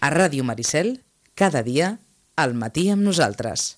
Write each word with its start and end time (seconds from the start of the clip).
A 0.00 0.08
Ràdio 0.08 0.40
Maricel, 0.48 1.02
cada 1.36 1.60
dia, 1.60 1.98
al 2.32 2.54
matí 2.56 2.86
amb 2.88 3.04
nosaltres. 3.04 3.74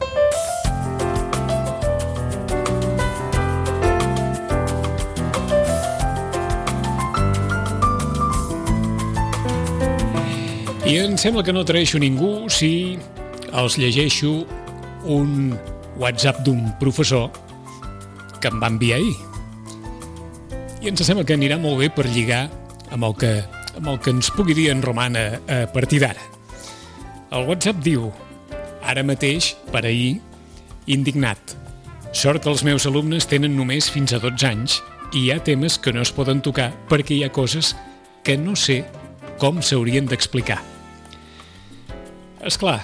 I 10.86 10.94
em 11.02 11.16
sembla 11.18 11.42
que 11.42 11.50
no 11.50 11.64
traeixo 11.66 11.98
ningú 11.98 12.46
si 12.46 13.00
els 13.50 13.74
llegeixo 13.82 14.44
un 15.10 15.56
WhatsApp 15.98 16.44
d'un 16.46 16.68
professor 16.78 17.32
que 18.38 18.46
em 18.46 18.62
va 18.62 18.70
enviar 18.70 19.00
ahir. 19.02 19.18
I 20.86 20.94
ens 20.94 21.02
sembla 21.02 21.26
que 21.26 21.34
anirà 21.34 21.58
molt 21.58 21.82
bé 21.82 21.90
per 21.90 22.06
lligar 22.06 22.44
amb 22.94 23.10
el 23.10 23.18
que, 23.18 23.32
amb 23.76 23.88
el 23.88 23.98
que 24.02 24.12
ens 24.14 24.30
pugui 24.34 24.56
dir 24.56 24.70
en 24.72 24.82
Roman 24.84 25.16
a, 25.16 25.26
a 25.48 25.58
partir 25.72 26.02
d'ara. 26.02 26.22
El 27.32 27.48
WhatsApp 27.48 27.80
diu, 27.84 28.10
ara 28.84 29.04
mateix, 29.06 29.54
per 29.72 29.84
ahir, 29.86 30.20
indignat. 30.86 31.56
Sort 32.12 32.44
que 32.44 32.50
els 32.52 32.64
meus 32.66 32.84
alumnes 32.88 33.28
tenen 33.28 33.54
només 33.56 33.88
fins 33.90 34.12
a 34.12 34.20
12 34.20 34.48
anys 34.48 34.80
i 35.12 35.26
hi 35.26 35.30
ha 35.32 35.40
temes 35.44 35.78
que 35.80 35.92
no 35.92 36.02
es 36.04 36.12
poden 36.12 36.42
tocar 36.44 36.70
perquè 36.90 37.16
hi 37.16 37.24
ha 37.24 37.32
coses 37.32 37.72
que 38.24 38.36
no 38.36 38.56
sé 38.56 38.82
com 39.40 39.62
s'haurien 39.64 40.06
d'explicar. 40.08 40.60
És 42.42 42.58
clar, 42.58 42.80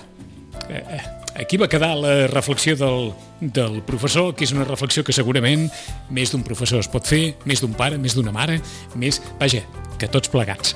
eh, 0.68 0.80
eh, 0.80 1.02
aquí 1.42 1.58
va 1.60 1.68
quedar 1.68 1.94
la 1.98 2.14
reflexió 2.30 2.76
del, 2.76 3.12
del 3.40 3.82
professor, 3.86 4.34
que 4.34 4.46
és 4.46 4.54
una 4.54 4.66
reflexió 4.66 5.04
que 5.04 5.14
segurament 5.14 5.68
més 6.10 6.32
d'un 6.32 6.44
professor 6.46 6.82
es 6.82 6.90
pot 6.90 7.06
fer, 7.06 7.36
més 7.44 7.62
d'un 7.62 7.74
pare, 7.76 7.98
més 7.98 8.16
d'una 8.18 8.34
mare, 8.34 8.60
més... 8.96 9.20
Vaja, 9.40 9.62
que 9.98 10.08
tots 10.10 10.30
plegats. 10.32 10.74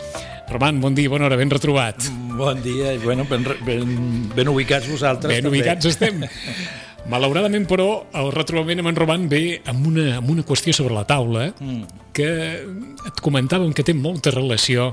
Roman, 0.53 0.81
bon 0.83 0.95
dia, 0.95 1.09
bona 1.09 1.29
hora, 1.29 1.39
ben 1.41 1.51
retrobat. 1.51 2.09
Bon 2.37 2.59
dia, 2.63 2.97
bueno, 3.05 3.25
ben, 3.31 3.47
ben, 3.65 3.97
ben 4.35 4.51
ubicats 4.51 4.89
vosaltres. 4.91 5.33
Ben 5.33 5.47
també. 5.47 5.55
ubicats 5.57 5.89
estem. 5.89 6.25
Malauradament, 7.13 7.65
però, 7.67 8.05
el 8.15 8.31
retrobament 8.35 8.83
amb 8.83 8.93
en 8.93 8.99
Roman 8.99 9.25
ve 9.31 9.43
amb 9.67 9.89
una, 9.91 10.19
amb 10.21 10.29
una 10.31 10.45
qüestió 10.47 10.75
sobre 10.77 10.95
la 10.95 11.07
taula 11.09 11.49
mm. 11.51 12.05
que 12.15 12.29
et 13.09 13.25
comentàvem 13.25 13.73
que 13.75 13.87
té 13.87 13.95
molta 13.97 14.31
relació 14.35 14.93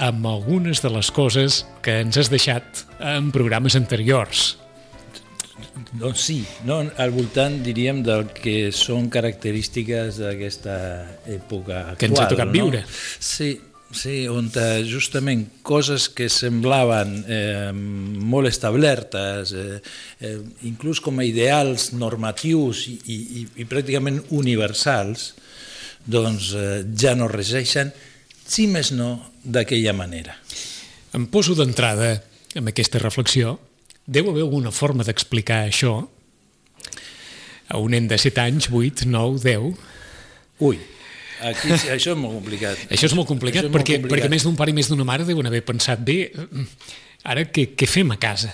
amb 0.00 0.24
algunes 0.30 0.80
de 0.80 0.88
les 0.94 1.10
coses 1.12 1.64
que 1.84 1.98
ens 2.00 2.16
has 2.16 2.30
deixat 2.32 2.86
en 3.04 3.28
programes 3.34 3.76
anteriors. 3.76 4.54
Doncs 5.90 6.22
sí, 6.22 6.38
no, 6.64 6.78
al 7.02 7.12
voltant, 7.12 7.58
diríem, 7.66 8.00
del 8.06 8.28
que 8.32 8.70
són 8.72 9.10
característiques 9.12 10.20
d'aquesta 10.22 10.76
època 11.28 11.80
actual. 11.80 11.98
Que 12.00 12.08
ens 12.08 12.22
ha 12.22 12.28
tocat 12.30 12.48
no? 12.48 12.54
viure. 12.54 12.84
Sí, 12.86 13.50
sí, 13.92 14.28
on 14.30 14.50
eh, 14.54 14.82
justament 14.86 15.46
coses 15.66 16.08
que 16.14 16.28
semblaven 16.30 17.16
eh, 17.26 17.70
molt 17.72 18.50
establertes, 18.50 19.52
eh, 19.52 19.80
eh, 20.20 20.36
inclús 20.68 21.02
com 21.02 21.18
a 21.18 21.26
ideals 21.26 21.90
normatius 21.92 22.86
i, 22.90 22.96
i, 23.04 23.44
i 23.62 23.66
pràcticament 23.68 24.22
universals, 24.36 25.32
doncs 26.06 26.52
eh, 26.54 26.82
ja 26.96 27.16
no 27.18 27.28
regeixen, 27.30 27.92
si 28.46 28.66
més 28.70 28.92
no, 28.94 29.12
d'aquella 29.42 29.94
manera. 29.94 30.34
Em 31.14 31.26
poso 31.30 31.56
d'entrada 31.58 32.16
amb 32.58 32.70
aquesta 32.70 33.02
reflexió. 33.02 33.58
Deu 34.06 34.30
haver 34.30 34.42
alguna 34.42 34.72
forma 34.74 35.04
d'explicar 35.06 35.64
això 35.66 36.00
a 37.70 37.78
un 37.78 37.94
nen 37.94 38.08
de 38.10 38.18
7 38.18 38.42
anys, 38.42 38.70
8, 38.70 39.06
9, 39.06 39.42
10... 39.44 39.86
Ui, 40.60 40.76
aquí, 41.42 41.70
això 41.96 42.14
és 42.14 42.18
molt 42.20 42.34
complicat. 42.38 42.86
Això 42.90 43.10
és 43.10 43.14
molt 43.16 43.28
complicat, 43.28 43.64
és 43.64 43.70
molt 43.70 43.78
perquè, 43.78 44.00
complicat. 44.00 44.16
perquè 44.16 44.30
més 44.32 44.46
d'un 44.46 44.56
pare 44.56 44.70
i 44.70 44.76
més 44.76 44.90
d'una 44.90 45.06
mare 45.08 45.24
deuen 45.28 45.46
haver 45.46 45.62
pensat 45.64 46.02
bé, 46.04 46.18
ara 47.24 47.46
què, 47.48 47.70
què 47.76 47.88
fem 47.88 48.10
a 48.12 48.18
casa? 48.20 48.52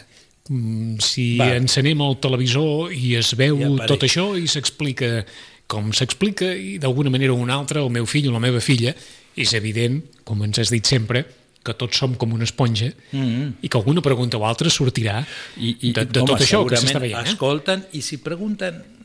Mm, 0.48 1.00
Si 1.02 1.36
Va. 1.40 1.56
encenem 1.56 2.00
el 2.06 2.18
televisor 2.22 2.92
i 2.94 3.16
es 3.18 3.34
veu 3.34 3.58
Ja 3.58 3.86
tot 3.90 4.06
això 4.06 4.36
i 4.38 4.46
s'explica 4.46 5.24
com 5.66 5.90
s'explica 5.92 6.52
i 6.54 6.78
d'alguna 6.78 7.10
manera 7.10 7.34
o 7.34 7.40
una 7.42 7.56
altra, 7.58 7.82
el 7.82 7.90
meu 7.90 8.06
fill 8.06 8.28
o 8.30 8.34
la 8.34 8.42
meva 8.42 8.60
filla, 8.62 8.94
és 9.36 9.52
evident, 9.58 10.00
com 10.24 10.44
ens 10.46 10.62
has 10.62 10.70
dit 10.70 10.86
sempre, 10.86 11.24
que 11.66 11.74
tots 11.74 11.98
som 11.98 12.14
com 12.14 12.32
una 12.32 12.46
esponja 12.46 12.92
mm 13.10 13.24
-hmm. 13.24 13.52
i 13.62 13.68
que 13.68 13.78
alguna 13.78 14.00
pregunta 14.00 14.38
o 14.38 14.46
altra 14.46 14.70
sortirà 14.70 15.26
I, 15.56 15.76
i, 15.80 15.92
de, 15.92 16.04
de 16.04 16.20
home, 16.20 16.30
tot 16.30 16.40
això 16.40 16.64
que 16.68 16.76
s'està 16.76 17.00
veient. 17.00 17.26
Eh? 17.26 17.30
Escolten 17.30 17.84
i 17.92 18.02
si 18.02 18.18
pregunten... 18.18 18.95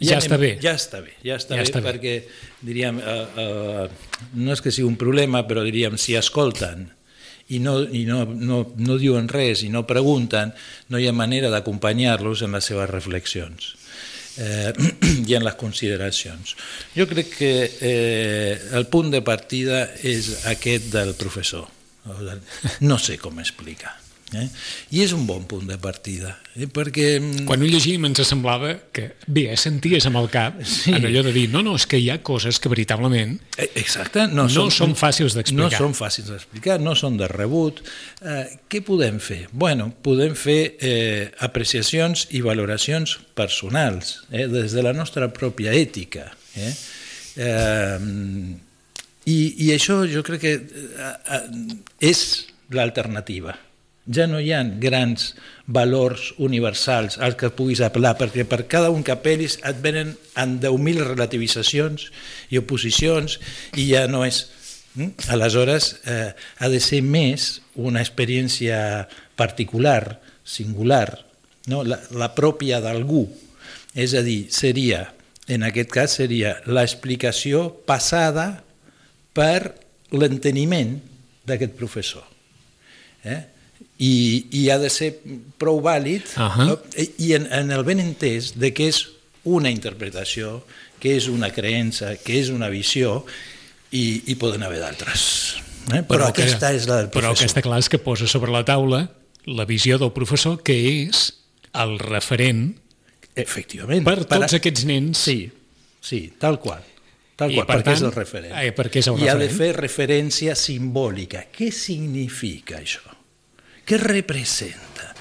Ja 0.00 0.18
està 0.18 0.38
bé. 0.40 0.56
Ja 0.62 0.74
està 0.78 1.02
bé, 1.04 1.14
ja 1.24 1.36
està, 1.36 1.56
Ja 1.56 1.62
bé, 1.62 1.68
està 1.68 1.82
bé. 1.82 1.92
perquè, 1.92 2.14
diríem, 2.64 2.98
uh, 2.98 3.84
uh, 3.84 4.18
no 4.34 4.56
és 4.56 4.62
que 4.64 4.72
sigui 4.72 4.88
un 4.88 4.98
problema, 5.00 5.44
però 5.48 5.64
diríem, 5.66 5.98
si 6.00 6.16
escolten 6.18 6.88
i 7.52 7.58
no, 7.60 7.80
i 7.82 8.04
no, 8.08 8.24
no, 8.24 8.62
no 8.76 8.98
diuen 9.00 9.28
res 9.28 9.64
i 9.66 9.70
no 9.72 9.84
pregunten, 9.88 10.52
no 10.88 10.98
hi 10.98 11.08
ha 11.08 11.14
manera 11.16 11.50
d'acompanyar-los 11.52 12.44
en 12.46 12.56
les 12.56 12.70
seves 12.70 12.88
reflexions 12.90 13.74
eh, 14.38 14.72
i 15.28 15.36
en 15.36 15.44
les 15.44 15.58
consideracions. 15.60 16.56
Jo 16.96 17.08
crec 17.10 17.34
que 17.36 17.52
eh, 17.80 18.54
el 18.72 18.88
punt 18.92 19.12
de 19.12 19.22
partida 19.26 19.84
és 20.02 20.46
aquest 20.52 20.92
del 20.94 21.14
professor. 21.18 21.68
No 22.82 22.98
sé 22.98 23.18
com 23.22 23.38
explicar. 23.38 24.01
Eh? 24.32 24.46
I 24.96 25.02
és 25.04 25.12
un 25.12 25.26
bon 25.28 25.42
punt 25.48 25.66
de 25.68 25.76
partida, 25.82 26.38
eh? 26.56 26.64
perquè... 26.66 27.18
mm, 27.20 27.44
Quan 27.48 27.60
ho 27.60 27.66
llegim 27.68 28.06
ens 28.08 28.22
semblava 28.24 28.70
que, 28.94 29.10
bé, 29.26 29.44
senties 29.60 30.06
amb 30.08 30.16
el 30.22 30.30
cap 30.32 30.60
Sí. 30.64 30.94
en 30.96 31.04
allò 31.04 31.22
de 31.26 31.32
dir, 31.34 31.48
no, 31.52 31.60
no, 31.62 31.74
és 31.76 31.84
que 31.86 31.98
hi 32.00 32.08
ha 32.12 32.20
coses 32.24 32.58
que 32.62 32.70
veritablement 32.72 33.38
Eh, 33.58 33.68
Exacte, 33.82 34.24
no, 34.32 34.46
No 34.48 34.68
són 34.72 34.94
fàcils 34.96 35.36
d'explicar. 35.36 35.68
No 35.70 35.84
són 35.84 35.92
fàcils 35.98 36.30
d'explicar, 36.32 36.78
no 36.80 36.94
són 36.96 37.18
de 37.20 37.28
rebut. 37.28 37.82
Eh, 38.24 38.46
què 38.72 38.80
podem 38.84 39.18
fer? 39.20 39.42
Bueno, 39.52 39.90
podem 40.02 40.32
fer 40.38 40.76
eh, 40.80 41.30
apreciacions 41.44 42.28
i 42.32 42.40
valoracions 42.40 43.18
personals, 43.36 44.22
eh, 44.32 44.46
des 44.48 44.72
de 44.72 44.82
la 44.82 44.92
nostra 44.96 45.28
pròpia 45.32 45.74
ètica. 45.76 46.30
Eh? 46.56 46.72
Eh, 47.36 47.98
i, 49.30 49.36
I 49.66 49.68
això 49.76 50.00
jo 50.10 50.22
crec 50.26 50.40
que 50.42 50.54
eh, 50.56 51.12
eh, 51.36 51.42
és 52.08 52.22
l'alternativa. 52.72 53.54
Ja 54.10 54.26
no 54.26 54.40
hi 54.42 54.50
ha 54.50 54.64
grans 54.82 55.32
valors 55.70 56.32
universals 56.42 57.20
als 57.22 57.36
que 57.38 57.52
puguis 57.54 57.82
apel·lar, 57.86 58.16
perquè 58.18 58.42
per 58.50 58.64
cada 58.66 58.90
un 58.90 59.04
que 59.06 59.14
apel·lis 59.14 59.60
et 59.62 59.78
venen 59.84 60.16
en 60.34 60.56
10.000 60.62 61.06
relativitzacions 61.12 62.08
i 62.50 62.58
oposicions 62.58 63.38
i 63.78 63.92
ja 63.92 64.08
no 64.10 64.24
és... 64.26 64.48
Mm? 64.98 65.14
Aleshores, 65.32 66.02
eh, 66.04 66.34
ha 66.34 66.68
de 66.68 66.80
ser 66.82 67.00
més 67.00 67.62
una 67.80 68.02
experiència 68.02 69.06
particular, 69.38 70.18
singular, 70.44 71.22
no? 71.70 71.80
la, 71.86 72.00
la 72.10 72.32
pròpia 72.34 72.82
d'algú. 72.82 73.22
És 73.94 74.12
a 74.18 74.20
dir, 74.26 74.50
seria, 74.52 75.06
en 75.46 75.62
aquest 75.64 75.94
cas, 75.94 76.18
seria 76.18 76.56
l'explicació 76.66 77.68
passada 77.86 78.64
per 79.32 79.78
l'enteniment 80.12 80.98
d'aquest 81.46 81.78
professor. 81.78 82.26
Eh? 83.24 83.40
I, 84.02 84.12
I 84.50 84.62
ha 84.74 84.78
de 84.82 84.88
ser 84.90 85.12
prou 85.62 85.78
vàlid 85.84 86.26
Ahà. 86.42 86.64
no? 86.66 86.76
i 87.22 87.34
en, 87.36 87.44
en 87.54 87.70
el 87.70 87.84
ben 87.86 88.00
entès 88.02 88.52
de 88.58 88.72
que 88.74 88.88
és 88.90 89.04
una 89.46 89.70
interpretació, 89.70 90.64
que 91.02 91.16
és 91.18 91.28
una 91.30 91.50
creença, 91.54 92.16
que 92.22 92.40
és 92.40 92.50
una 92.50 92.68
visió 92.72 93.20
i, 93.94 94.22
i 94.26 94.34
poden 94.40 94.62
haver 94.66 94.80
d'altres. 94.82 95.24
Eh? 95.92 96.02
Però, 96.08 96.28
que- 96.32 96.42
aquesta 96.46 96.72
és 96.74 96.86
la 96.90 97.00
del 97.02 97.10
Però 97.14 97.30
el 97.30 97.36
que 97.36 97.42
professor. 97.44 97.50
està 97.52 97.62
clar 97.66 97.78
és 97.82 97.88
que 97.92 97.98
posa 98.02 98.26
sobre 98.30 98.50
la 98.54 98.64
taula 98.66 99.04
la 99.46 99.64
visió 99.66 99.98
del 99.98 100.12
professor, 100.14 100.60
que 100.62 100.76
és 101.08 101.32
el 101.74 101.96
referent 101.98 102.76
Efectivament. 103.34 104.04
per 104.06 104.24
tots 104.28 104.54
aquests 104.58 104.84
nens 104.86 105.18
Sí, 105.18 105.50
sí, 106.00 106.32
tal 106.38 106.58
qual. 106.60 106.82
Tal 107.36 107.50
I, 107.50 107.56
qual, 107.56 107.66
per 107.66 107.76
perquè 107.80 107.84
tant, 107.88 107.96
és 107.96 108.02
el 108.06 108.12
referent. 108.14 108.52
eh, 108.60 108.70
perquè 108.76 109.00
és 109.02 109.08
el 109.10 109.18
I 109.22 109.28
ha 109.32 109.34
de 109.40 109.48
fer 109.50 109.72
referència 109.78 110.54
simbòlica. 110.54 111.46
Què 111.50 111.70
significa 111.72 112.78
això? 112.78 113.02
Què 113.88 113.98
representa? 114.00 115.12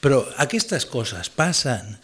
Però 0.00 0.22
aquestes 0.40 0.86
coses 0.88 1.28
passen. 1.32 1.98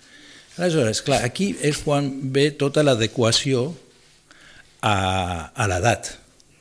Aleshores, 0.57 1.03
clar, 1.05 1.23
aquí 1.25 1.51
és 1.65 1.81
quan 1.85 2.09
ve 2.33 2.51
tota 2.57 2.85
l'adequació 2.85 3.71
a, 4.81 4.97
a 5.53 5.67
l'edat. 5.69 6.13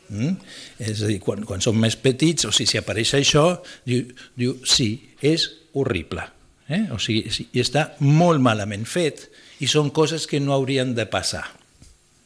Mm? 0.09 0.35
És 0.79 1.01
a 1.01 1.09
dir, 1.09 1.19
quan, 1.23 1.43
quan 1.47 1.63
som 1.63 1.77
més 1.79 1.97
petits, 1.97 2.47
o 2.47 2.53
sigui, 2.53 2.73
si 2.73 2.79
apareix 2.79 3.13
això, 3.17 3.47
diu, 3.87 4.05
diu 4.37 4.57
sí, 4.67 4.89
és 5.23 5.47
horrible. 5.75 6.25
Eh? 6.69 6.85
O 6.93 6.99
sigui, 7.01 7.29
sí, 7.33 7.47
i 7.53 7.61
està 7.61 7.91
molt 8.03 8.41
malament 8.43 8.85
fet 8.89 9.27
i 9.63 9.69
són 9.71 9.91
coses 9.95 10.25
que 10.27 10.41
no 10.41 10.55
haurien 10.55 10.95
de 10.97 11.05
passar. 11.09 11.45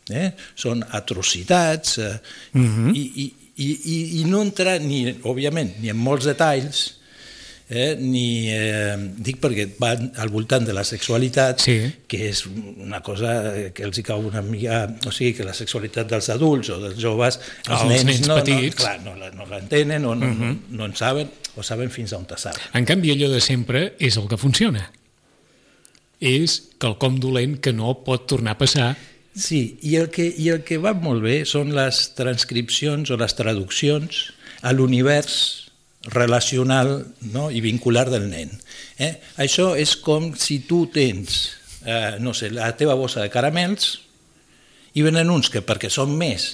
Eh? 0.09 0.31
Són 0.57 0.81
atrocitats 0.97 1.99
eh? 2.01 2.15
Mhm. 2.57 2.93
I, 2.97 3.03
i, 3.23 3.25
i, 3.59 3.67
i, 3.69 3.97
i 4.21 4.23
no 4.25 4.41
entrar, 4.41 4.79
ni, 4.81 5.03
òbviament, 5.27 5.75
ni 5.83 5.91
en 5.91 5.99
molts 5.99 6.25
detalls, 6.29 6.98
eh, 7.69 7.95
ni... 7.99 8.49
Eh, 8.49 8.95
dic 9.17 9.37
perquè 9.39 9.67
van 9.79 10.11
al 10.17 10.29
voltant 10.33 10.65
de 10.65 10.73
la 10.73 10.83
sexualitat, 10.83 11.61
Sí. 11.61 11.75
que 12.07 12.29
és 12.29 12.43
una 12.47 13.01
cosa 13.05 13.69
que 13.73 13.83
els 13.83 13.97
hi 13.97 14.03
cau 14.03 14.19
una 14.25 14.41
mica... 14.41 14.87
O 15.07 15.11
sigui, 15.11 15.33
que 15.37 15.43
la 15.45 15.53
sexualitat 15.53 16.09
dels 16.09 16.29
adults 16.33 16.69
o 16.73 16.79
dels 16.81 16.97
joves, 16.99 17.39
els, 17.67 17.81
Els 17.81 18.03
nens 18.05 18.27
no, 18.27 18.35
petits. 18.41 18.75
No, 18.75 18.83
clar, 18.83 18.99
no, 19.05 19.15
la- 19.15 19.31
no 19.31 19.45
l'entenen 19.45 20.05
o 20.05 20.15
no, 20.15 20.25
uh 20.25 20.29
Mhm. 20.29 20.41
-huh. 20.41 20.57
no, 20.71 20.77
no 20.77 20.85
en 20.85 20.95
saben, 20.95 21.29
o 21.55 21.63
saben 21.63 21.89
fins 21.91 22.13
a 22.13 22.17
on 22.17 22.25
te 22.25 22.37
saben. 22.37 22.59
En 22.73 22.85
canvi, 22.85 23.11
allò 23.11 23.29
de 23.29 23.39
sempre 23.41 23.93
és 23.99 24.17
el 24.17 24.27
que 24.27 24.37
funciona. 24.37 24.91
És 26.19 26.63
quelcom 26.79 27.19
dolent 27.19 27.59
que 27.61 27.71
no 27.71 27.93
pot 28.03 28.27
tornar 28.27 28.51
a 28.51 28.57
passar 28.57 28.97
Sí, 29.39 29.77
i 29.83 29.95
el, 29.95 30.09
que, 30.09 30.25
i 30.37 30.49
el 30.49 30.63
que 30.65 30.77
va 30.81 30.91
molt 30.93 31.21
bé 31.23 31.45
són 31.45 31.69
les 31.73 32.09
transcripcions 32.17 33.09
o 33.13 33.15
les 33.15 33.35
traduccions 33.37 34.33
a 34.61 34.73
l'univers 34.73 35.58
relacional 36.07 37.07
no? 37.33 37.49
i 37.51 37.61
vincular 37.61 38.07
del 38.09 38.29
nen. 38.29 38.51
Eh? 38.97 39.17
Això 39.37 39.73
és 39.77 39.95
com 39.99 40.31
si 40.39 40.61
tu 40.67 40.85
tens, 40.93 41.57
eh, 41.83 42.17
no 42.23 42.33
sé, 42.33 42.51
la 42.55 42.71
teva 42.77 42.95
bossa 42.95 43.21
de 43.21 43.31
caramels 43.33 43.97
i 44.95 45.03
venen 45.05 45.29
uns 45.29 45.51
que 45.51 45.61
perquè 45.65 45.91
són 45.91 46.15
més 46.17 46.49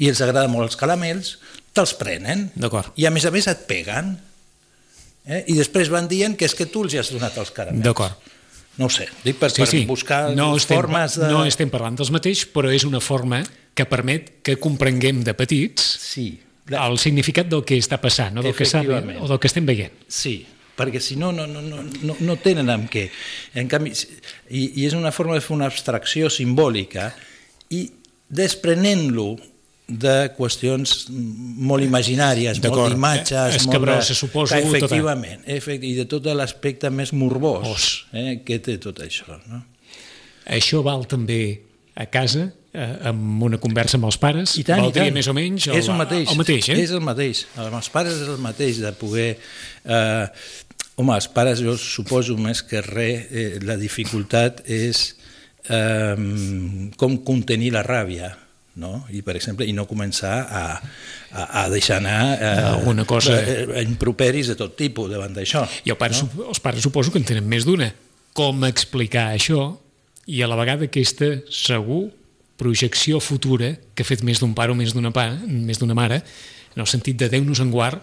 i 0.00 0.08
els 0.08 0.20
agraden 0.24 0.50
molt 0.52 0.70
els 0.70 0.80
caramels, 0.80 1.36
te'ls 1.76 1.92
prenen 2.00 2.48
i 2.96 3.06
a 3.06 3.12
més 3.12 3.26
a 3.28 3.30
més 3.30 3.46
et 3.46 3.66
peguen 3.68 4.16
eh? 5.26 5.44
i 5.46 5.54
després 5.58 5.92
van 5.92 6.08
dient 6.10 6.34
que 6.36 6.48
és 6.48 6.56
que 6.56 6.66
tu 6.66 6.86
els 6.86 6.96
has 6.98 7.12
donat 7.12 7.36
els 7.38 7.52
caramels. 7.54 7.84
D'acord. 7.84 8.28
No 8.80 8.86
ho 8.88 8.92
sé, 8.92 9.10
dic 9.24 9.36
per, 9.36 9.50
Sí, 9.52 9.60
per 9.60 9.68
sí. 9.68 9.84
buscar 9.84 10.30
no 10.34 10.54
estem, 10.56 10.78
formes 10.78 11.18
de... 11.20 11.28
No 11.28 11.44
estem 11.44 11.68
parlant 11.68 11.98
dels 11.98 12.12
mateix, 12.14 12.46
però 12.48 12.70
és 12.72 12.86
una 12.88 13.02
forma 13.04 13.42
que 13.76 13.84
permet 13.84 14.38
que 14.46 14.56
comprenguem 14.62 15.20
de 15.26 15.34
petits 15.36 15.84
Sí, 16.00 16.30
el 16.70 16.98
significat 16.98 17.48
del 17.50 17.64
que 17.66 17.76
està 17.78 17.98
passant, 18.00 18.34
no? 18.34 18.42
del 18.42 18.54
que 18.54 18.62
Efectivament. 18.64 19.18
o 19.22 19.28
del 19.28 19.38
que 19.42 19.46
estem 19.50 19.66
veient. 19.66 19.92
Sí, 20.08 20.46
perquè 20.76 21.00
si 21.00 21.16
no, 21.16 21.32
no, 21.32 21.46
no, 21.46 21.60
no, 21.60 21.82
no, 22.02 22.16
no 22.20 22.36
tenen 22.40 22.70
amb 22.70 22.88
què. 22.90 23.08
En 23.54 23.68
canvi, 23.68 23.92
i, 24.50 24.80
i 24.80 24.86
és 24.86 24.94
una 24.94 25.10
forma 25.12 25.34
de 25.34 25.40
fer 25.44 25.54
una 25.56 25.66
abstracció 25.66 26.30
simbòlica 26.30 27.10
i 27.70 27.90
desprenent-lo 28.30 29.36
de 29.90 30.30
qüestions 30.36 31.08
molt 31.10 31.82
imaginàries, 31.82 32.60
molt 32.62 32.92
d'imatges, 32.92 33.32
Eh, 33.34 33.40
molt 33.40 33.50
de- 33.50 33.56
escabrosa, 33.64 34.14
suposo, 34.14 34.54
que 34.54 34.62
tota. 34.62 34.76
efectivament, 34.78 35.42
efect, 35.46 35.82
i 35.84 35.94
de 35.98 36.04
tot 36.06 36.24
l'aspecte 36.26 36.90
més 36.90 37.12
morbós 37.12 37.66
Os. 37.68 38.06
eh, 38.12 38.42
que 38.46 38.60
té 38.60 38.78
tot 38.78 39.00
això. 39.02 39.40
No? 39.50 39.64
Això 40.46 40.82
val 40.86 41.06
també 41.10 41.62
a 41.96 42.06
casa, 42.06 42.52
eh, 42.72 43.08
amb 43.10 43.42
una 43.48 43.58
conversa 43.62 43.98
amb 43.98 44.06
els 44.10 44.18
pares? 44.20 44.56
I 44.60 44.64
tant, 44.66 44.80
i 44.82 44.88
Valdria 44.88 45.08
tant. 45.08 45.14
més 45.18 45.28
o 45.30 45.34
menys? 45.36 45.68
És 45.74 45.88
el 45.90 45.98
mateix. 45.98 46.30
El 46.32 46.40
mateix, 46.40 46.68
eh? 46.72 46.78
És 46.84 46.90
el 46.96 47.00
mateix. 47.04 47.44
Amb 47.56 47.78
els 47.80 47.88
pares 47.94 48.18
és 48.20 48.28
el 48.28 48.38
mateix, 48.42 48.80
de 48.84 48.92
poder... 48.98 49.30
Eh, 49.84 50.26
home, 51.00 51.14
els 51.16 51.30
pares, 51.32 51.62
jo 51.64 51.76
suposo 51.80 52.36
més 52.36 52.60
que 52.66 52.82
res, 52.84 53.26
eh, 53.32 53.48
la 53.64 53.78
dificultat 53.80 54.60
és 54.68 55.14
eh, 55.68 56.92
com 57.00 57.16
contenir 57.24 57.70
la 57.72 57.82
ràbia, 57.86 58.34
no? 58.80 59.06
I, 59.12 59.22
per 59.26 59.34
exemple, 59.40 59.66
i 59.68 59.72
no 59.76 59.86
començar 59.88 60.34
a, 60.44 60.62
a, 61.32 61.46
a 61.62 61.68
deixar 61.72 61.98
anar 62.02 62.20
eh, 62.36 62.50
Alguna 62.74 63.04
cosa- 63.08 63.38
eh, 63.40 63.82
improperis 63.86 64.52
de 64.52 64.56
tot 64.60 64.76
tipus 64.78 65.10
davant 65.12 65.32
d'això. 65.36 65.64
I 65.84 65.94
el 65.94 65.98
pare, 66.00 66.16
no? 66.20 66.48
els 66.52 66.60
pares 66.60 66.84
suposo 66.84 67.12
que 67.12 67.20
en 67.22 67.26
tenen 67.28 67.48
més 67.48 67.64
d'una. 67.68 67.90
Com 68.36 68.62
explicar 68.68 69.30
això 69.34 69.72
i 70.30 70.42
a 70.44 70.48
la 70.52 70.54
vegada 70.60 70.86
aquesta, 70.86 71.32
segur, 71.50 72.10
projecció 72.60 73.20
futura 73.24 73.72
que 73.96 74.04
ha 74.04 74.08
fet 74.08 74.22
més 74.26 74.40
d'un 74.42 74.52
pare 74.56 74.74
o 74.74 74.78
més 74.78 74.92
d'una 74.92 75.12
més 75.48 75.80
d'una 75.80 75.96
mare, 75.96 76.20
en 76.70 76.84
el 76.84 76.86
sentit 76.86 77.16
de 77.18 77.26
Déu 77.32 77.42
nos 77.42 77.58
en 77.58 77.72
guard, 77.72 77.98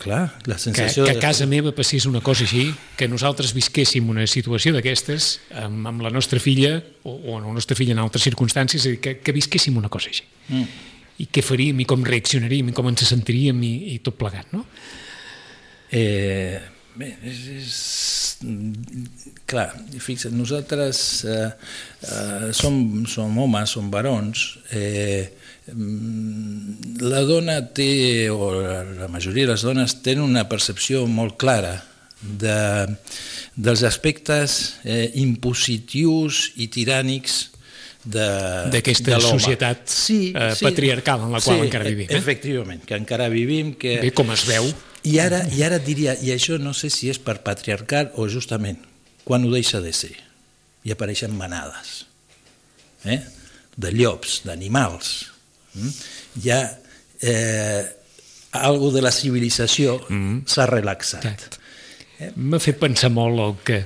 Clar, 0.00 0.22
la 0.48 0.54
que, 0.56 0.62
sensació... 0.62 1.04
que 1.04 1.12
a 1.12 1.18
de- 1.18 1.20
casa 1.20 1.44
meva 1.44 1.74
passés 1.76 2.06
una 2.08 2.22
cosa 2.24 2.46
així, 2.46 2.70
que 2.96 3.08
nosaltres 3.12 3.52
visquéssim 3.52 4.08
una 4.08 4.24
situació 4.30 4.72
d'aquestes 4.72 5.26
amb, 5.60 5.84
amb 5.90 6.00
la 6.06 6.12
nostra 6.14 6.40
filla, 6.40 6.78
o, 7.04 7.12
o 7.34 7.36
la 7.42 7.52
nostra 7.52 7.76
filla 7.76 7.92
en 7.92 8.00
altres 8.00 8.24
circumstàncies, 8.24 8.86
a 8.88 8.96
que, 9.04 9.18
que 9.20 9.36
visquéssim 9.36 9.76
una 9.76 9.90
cosa 9.92 10.08
així. 10.08 10.24
Mm. 10.48 10.64
I 11.24 11.28
què 11.30 11.44
faríem, 11.44 11.84
i 11.84 11.86
com 11.86 12.02
reaccionaríem, 12.08 12.72
i 12.72 12.74
com 12.74 12.88
ens 12.88 13.04
sentiríem, 13.06 13.60
i, 13.68 13.74
i 13.92 13.98
tot 14.06 14.16
plegat, 14.18 14.48
no? 14.56 14.64
Eh, 15.94 16.56
bé, 16.96 17.14
és, 17.26 17.38
és, 17.58 17.78
clar, 19.50 19.70
fixa't, 20.02 20.34
nosaltres 20.36 20.98
eh, 21.28 21.48
eh, 22.06 22.50
som, 22.56 22.76
som 23.10 23.38
homes, 23.40 23.70
som 23.76 23.88
barons, 23.92 24.44
eh, 24.74 25.30
la 27.00 27.22
dona 27.24 27.58
té, 27.74 28.28
o 28.30 28.50
la, 28.60 29.08
majoria 29.08 29.46
de 29.48 29.54
les 29.54 29.64
dones 29.64 29.96
tenen 30.04 30.24
una 30.26 30.44
percepció 30.50 31.06
molt 31.08 31.38
clara 31.40 31.78
de, 32.20 32.58
dels 33.56 33.82
aspectes 33.84 34.58
eh, 34.84 35.10
impositius 35.20 36.50
i 36.60 36.68
tirànics 36.72 37.40
de- 38.04 38.68
D'aquesta 38.74 39.16
societat, 39.24 39.88
eh, 40.36 40.50
patriarcal 40.60 41.24
en 41.26 41.32
la 41.32 41.40
qual 41.40 41.62
sí, 41.62 41.66
encara 41.70 41.88
vivim, 41.88 42.10
eh? 42.10 42.18
Efectivament, 42.18 42.84
que 42.84 42.98
encara 43.00 43.30
vivim, 43.32 43.72
que... 43.80 43.96
Bé, 44.04 44.10
com 44.12 44.28
es 44.36 44.44
veu, 44.48 44.68
I 45.04 45.18
ara, 45.20 45.42
I 45.52 45.62
ara 45.66 45.78
et 45.80 45.86
diria, 45.86 46.14
i 46.24 46.32
això 46.32 46.56
no 46.60 46.72
sé 46.76 46.88
si 46.92 47.10
és 47.12 47.20
per 47.20 47.40
patriarcal 47.44 48.12
o 48.16 48.28
justament 48.30 48.80
quan 49.24 49.44
ho 49.44 49.50
deixa 49.52 49.80
de 49.84 49.92
ser 49.92 50.14
i 50.84 50.92
apareixen 50.92 51.32
manades 51.36 52.04
eh? 53.04 53.20
de 53.76 53.90
llops, 53.92 54.42
d'animals. 54.46 55.10
Mm? 55.74 55.92
Ja 56.44 56.60
eh, 57.20 57.84
algo 58.54 58.90
de 58.94 59.02
la 59.02 59.12
civilització 59.12 59.98
mm. 60.08 60.44
s'ha 60.48 60.66
relaxat. 60.70 61.24
Exacte. 61.24 61.60
M'ha 62.38 62.60
fet 62.62 62.78
pensar 62.80 63.10
molt 63.12 63.42
el 63.42 63.56
que, 63.66 63.80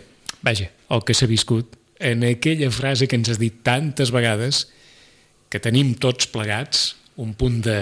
vaja, 0.45 0.69
el 0.93 1.05
que 1.07 1.17
s'ha 1.17 1.27
viscut 1.31 1.79
en 1.99 2.23
aquella 2.29 2.71
frase 2.71 3.09
que 3.09 3.19
ens 3.19 3.33
has 3.33 3.41
dit 3.41 3.63
tantes 3.67 4.13
vegades 4.15 4.67
que 5.49 5.59
tenim 5.63 5.95
tots 5.99 6.29
plegats 6.31 6.93
un 7.19 7.33
punt 7.35 7.63
de, 7.65 7.79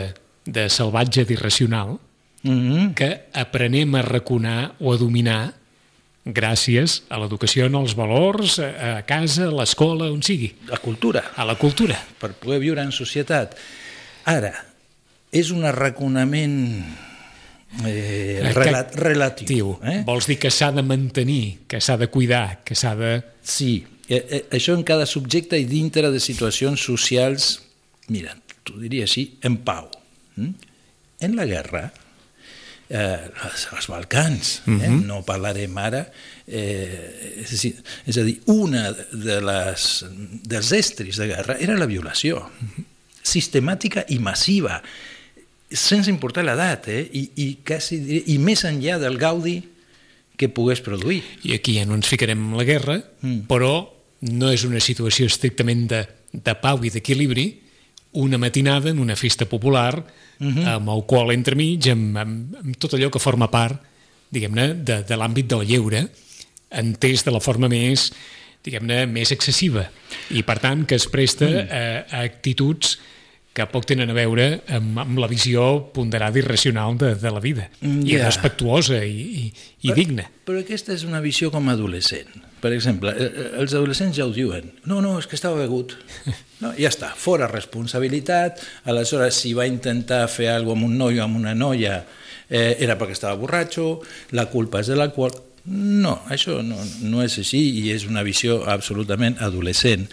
de 0.46 0.68
salvatge 0.72 1.26
d'irracional 1.28 1.98
Mm 2.46 2.70
-hmm. 2.70 2.94
que 2.94 3.26
aprenem 3.32 3.94
a 3.94 4.02
raconar 4.02 4.74
o 4.80 4.92
a 4.92 4.96
dominar 4.96 5.54
gràcies 6.24 7.02
a 7.08 7.18
l'educació 7.18 7.66
en 7.66 7.74
els 7.78 7.94
valors, 7.94 8.58
a, 8.58 8.98
a 8.98 9.02
casa, 9.06 9.44
a 9.46 9.50
l'escola, 9.54 10.10
on 10.10 10.22
sigui, 10.22 10.54
La 10.66 10.78
cultura. 10.78 11.32
a 11.36 11.44
la 11.44 11.54
cultura. 11.56 11.98
per 12.18 12.32
poder 12.34 12.58
viure 12.60 12.82
en 12.82 12.90
societat. 12.92 13.54
Ara, 14.24 14.52
és 15.30 15.50
un 15.50 15.64
arraconament 15.64 16.84
eh, 17.84 18.40
Eh, 18.42 18.52
rela 18.54 18.86
que- 18.88 18.96
relatiu. 18.96 19.46
Tio, 19.46 19.80
Eh? 19.84 20.02
vols 20.04 20.26
dir 20.26 20.38
que 20.38 20.50
s'ha 20.50 20.72
de 20.72 20.82
mantenir, 20.82 21.58
que 21.68 21.80
s'ha 21.80 21.96
de 21.96 22.08
cuidar, 22.08 22.62
que 22.64 22.74
s'ha 22.74 22.94
de... 22.96 23.22
Sí, 23.42 23.84
eh, 24.08 24.26
eh, 24.30 24.46
això 24.50 24.74
en 24.74 24.82
cada 24.82 25.04
subjecte 25.06 25.58
i 25.58 25.64
dintre 25.64 26.10
de 26.10 26.20
situacions 26.20 26.80
socials, 26.82 27.62
mira, 28.08 28.36
t'ho 28.64 28.78
diria 28.78 29.04
així, 29.04 29.36
en 29.42 29.58
pau. 29.58 29.90
Mm? 30.36 30.50
En 31.20 31.36
la 31.36 31.44
guerra, 31.44 31.92
eh, 32.88 33.30
als, 33.42 33.88
Balcans, 33.88 34.62
eh? 34.66 34.90
no 34.90 35.22
parlarem 35.26 35.76
ara, 35.78 36.04
eh, 36.46 37.42
és, 37.42 37.52
a 37.52 37.60
dir, 37.62 37.72
és 38.06 38.18
a 38.18 38.24
dir, 38.26 38.36
una 38.52 38.90
de 39.12 39.40
les, 39.44 39.88
dels 40.46 40.72
estris 40.76 41.18
de 41.20 41.30
guerra 41.32 41.58
era 41.62 41.78
la 41.78 41.88
violació, 41.90 42.44
sistemàtica 43.26 44.06
i 44.14 44.20
massiva, 44.22 44.80
sense 45.66 46.10
importar 46.12 46.44
l'edat, 46.46 46.86
eh? 46.92 47.02
I, 47.10 47.24
i, 47.42 47.46
quasi, 47.66 47.98
diria- 48.04 48.26
i 48.30 48.38
més 48.38 48.62
enllà 48.68 49.00
del 49.02 49.18
gaudi 49.18 49.58
que 50.38 50.48
pogués 50.52 50.82
produir. 50.84 51.22
I 51.48 51.56
aquí 51.56 51.78
ja 51.80 51.86
no 51.88 51.96
ens 51.96 52.06
ficarem 52.06 52.38
en 52.52 52.58
la 52.60 52.66
guerra, 52.68 53.00
mm. 53.22 53.46
però 53.50 53.88
no 54.30 54.50
és 54.52 54.64
una 54.68 54.80
situació 54.80 55.26
estrictament 55.26 55.86
de, 55.90 56.02
de 56.32 56.54
pau 56.60 56.84
i 56.84 56.92
d'equilibri, 56.92 57.48
una 58.16 58.38
matinada 58.38 58.90
en 58.90 58.98
una 58.98 59.16
festa 59.16 59.44
popular, 59.46 60.04
mm 60.38 60.50
-hmm. 60.50 60.68
amb 60.74 60.88
alcohol 60.90 61.32
entremig, 61.32 61.88
amb, 61.90 62.16
amb, 62.16 62.56
amb 62.56 62.76
tot 62.76 62.94
allò 62.94 63.10
que 63.10 63.18
forma 63.18 63.50
part, 63.50 63.80
diguem-ne, 64.30 64.74
de, 64.74 65.02
de 65.02 65.16
l'àmbit 65.16 65.46
del 65.46 65.66
lleure, 65.66 66.08
entès 66.70 67.24
de 67.24 67.30
la 67.30 67.40
forma 67.40 67.68
més, 67.68 68.12
diguem-ne, 68.64 69.06
més 69.06 69.30
excessiva. 69.32 69.86
I, 70.30 70.42
per 70.42 70.58
tant, 70.58 70.84
que 70.86 70.96
es 70.96 71.06
presta 71.06 71.46
mm. 71.46 71.68
a, 71.70 72.18
a 72.18 72.22
actituds 72.24 72.98
que 73.56 73.64
poc 73.72 73.86
tenen 73.88 74.10
a 74.12 74.16
veure 74.16 74.60
amb, 74.76 74.98
amb 75.00 75.18
la 75.22 75.28
visió 75.30 75.62
ponderada 75.94 76.38
i 76.38 76.44
racional 76.44 76.98
de, 77.00 77.14
de 77.16 77.30
la 77.32 77.40
vida, 77.40 77.70
Mm, 77.80 78.04
i 78.08 78.18
respectuosa 78.18 79.04
i, 79.04 79.46
i, 79.46 79.52
i 79.88 79.92
digna. 79.96 80.26
Però 80.44 80.60
aquesta 80.60 80.92
és 80.92 81.04
una 81.04 81.22
visió 81.24 81.50
com 81.50 81.68
adolescent. 81.72 82.28
Per 82.66 82.72
exemple, 82.74 83.12
eh, 83.14 83.26
eh, 83.30 83.48
els 83.62 83.74
adolescents 83.78 84.16
ja 84.18 84.26
ho 84.26 84.32
diuen. 84.34 84.72
No, 84.90 84.98
no, 85.04 85.16
és 85.22 85.28
que 85.30 85.38
estava 85.38 85.60
begut. 85.62 85.94
No, 86.58 86.72
ja 86.74 86.88
està, 86.90 87.12
fora 87.14 87.46
responsabilitat. 87.46 88.58
Aleshores, 88.90 89.38
si 89.38 89.52
va 89.54 89.66
intentar 89.70 90.24
fer 90.32 90.48
alguna 90.50 90.80
amb 90.80 90.88
un 90.90 90.96
noi 90.98 91.20
o 91.20 91.24
amb 91.26 91.38
una 91.38 91.54
noia, 91.54 92.00
eh, 92.50 92.76
era 92.80 92.96
perquè 92.98 93.14
estava 93.14 93.36
borratxo, 93.38 94.00
la 94.32 94.48
culpa 94.50 94.80
és 94.82 94.90
de 94.90 94.96
l'alcohol. 94.98 95.36
No, 95.66 96.12
això 96.30 96.60
no, 96.62 96.76
no 97.10 97.22
és 97.24 97.34
així 97.42 97.58
i 97.80 97.88
és 97.90 98.04
una 98.06 98.22
visió 98.22 98.60
absolutament 98.70 99.34
adolescent. 99.42 100.04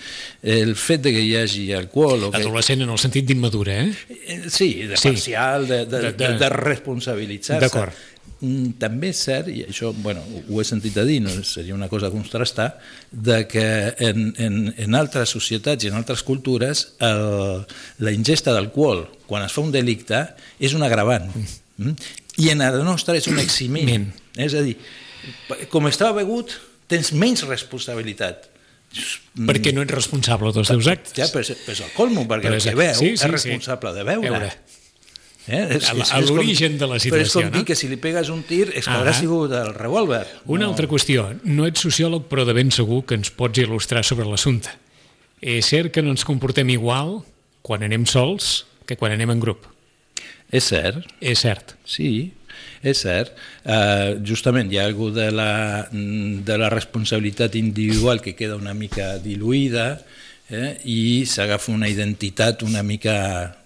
El 0.42 0.72
fet 0.76 1.04
de 1.06 1.12
que 1.14 1.22
hi 1.22 1.36
hagi 1.38 1.68
alcohol... 1.78 2.24
O 2.26 2.32
que, 2.34 2.40
Adolescent 2.42 2.82
en 2.82 2.90
el 2.90 2.98
sentit 2.98 3.28
d'immadura, 3.30 3.76
eh? 3.84 3.92
Eh, 4.10 4.40
Sí, 4.50 4.72
de 4.90 4.98
Sí. 4.98 5.12
parcial, 5.12 5.68
de, 5.70 5.86
de, 5.86 6.00
De- 6.08 6.12
de, 6.14 6.28
de- 6.34 6.40
de 6.42 6.50
responsabilitzar-se. 6.50 7.62
D'acord. 7.68 7.94
Mm, 8.44 8.74
també 8.76 9.14
és 9.14 9.20
cert, 9.24 9.48
i 9.48 9.62
això 9.64 9.94
bueno, 10.04 10.20
ho 10.52 10.60
he 10.60 10.66
sentit 10.68 10.98
a 11.00 11.06
dir, 11.08 11.22
no 11.24 11.32
seria 11.48 11.76
una 11.78 11.88
cosa 11.88 12.10
a 12.10 12.12
contrastar, 12.12 12.74
de 13.10 13.38
que 13.48 13.64
en, 14.04 14.34
en, 14.36 14.58
en 14.76 14.98
altres 15.00 15.32
societats 15.32 15.86
i 15.86 15.92
en 15.94 15.96
altres 15.96 16.26
cultures 16.28 16.82
el, 17.08 17.64
la 18.04 18.12
ingesta 18.12 18.52
d'alcohol 18.52 19.06
quan 19.30 19.48
es 19.48 19.56
fa 19.56 19.64
un 19.64 19.72
delicte 19.72 20.26
és 20.60 20.76
un 20.76 20.84
agravant. 20.84 21.32
Mm? 21.78 21.96
I 22.44 22.52
en 22.52 22.66
la 22.66 22.84
nostra 22.84 23.16
és 23.16 23.30
un 23.32 23.40
eximent. 23.40 24.10
És 24.36 24.58
a 24.58 24.66
dir, 24.66 24.76
com 25.72 25.88
estava 25.88 26.18
begut, 26.20 26.58
tens 26.92 27.14
menys 27.16 27.46
responsabilitat. 27.48 28.50
Perquè 29.48 29.72
no 29.74 29.88
ets 29.88 29.96
responsable 29.96 30.52
dels 30.54 30.70
teus 30.70 30.92
actes. 30.92 31.16
Ja, 31.18 31.32
però 31.32 31.48
és, 31.48 31.56
però 31.64 31.80
és 31.80 31.82
el 31.88 31.96
colmo, 31.96 32.28
perquè 32.28 32.52
però 32.52 32.60
el 32.60 32.66
que 32.68 32.76
veu 32.78 32.96
sí, 33.00 33.14
sí, 33.14 33.14
és 33.16 33.30
responsable 33.32 33.94
sí. 33.94 34.02
de 34.02 34.10
veure. 34.12 34.34
veure. 34.36 34.82
Eh? 35.48 35.78
És, 35.78 35.90
a 35.92 36.22
l'origen 36.24 36.78
de 36.80 36.88
la 36.88 37.00
situació. 37.02 37.16
Però 37.18 37.26
és 37.28 37.34
com 37.36 37.50
no? 37.50 37.54
dir 37.58 37.66
que 37.68 37.76
si 37.76 37.90
li 37.92 37.98
pegues 38.00 38.30
un 38.32 38.46
tir 38.48 38.70
és 38.72 38.86
que 38.86 38.94
ah 38.94 39.02
haurà 39.02 39.14
sigut 39.18 39.52
el 39.60 39.74
revòlver. 39.76 40.24
Una 40.46 40.64
no. 40.64 40.72
altra 40.72 40.88
qüestió. 40.88 41.28
No 41.44 41.68
ets 41.68 41.84
sociòleg, 41.84 42.30
però 42.32 42.48
de 42.48 42.56
ben 42.56 42.72
segur 42.72 43.02
que 43.10 43.18
ens 43.20 43.34
pots 43.36 43.60
il·lustrar 43.60 44.06
sobre 44.08 44.28
l'assumpte. 44.30 44.72
És 45.44 45.68
cert 45.74 45.92
que 45.92 46.04
no 46.06 46.14
ens 46.16 46.24
comportem 46.24 46.72
igual 46.72 47.20
quan 47.64 47.84
anem 47.84 48.08
sols 48.08 48.64
que 48.88 48.96
quan 49.00 49.16
anem 49.16 49.36
en 49.36 49.44
grup. 49.44 49.68
És 50.54 50.70
cert. 50.72 51.04
És 51.20 51.44
cert. 51.44 51.76
Sí, 51.84 52.32
és 52.84 53.00
cert. 53.04 53.34
Uh, 53.64 54.20
justament 54.28 54.72
hi 54.72 54.80
ha 54.80 54.88
algú 54.88 55.10
de 55.12 55.30
la, 55.34 55.88
de 55.92 56.58
la 56.60 56.70
responsabilitat 56.72 57.58
individual 57.60 58.22
que 58.24 58.36
queda 58.38 58.60
una 58.60 58.76
mica 58.78 59.18
diluïda, 59.24 59.98
eh, 60.50 60.78
i 60.90 61.26
s'agafa 61.30 61.72
una 61.72 61.90
identitat 61.92 62.64
una 62.64 62.84
mica 62.84 63.16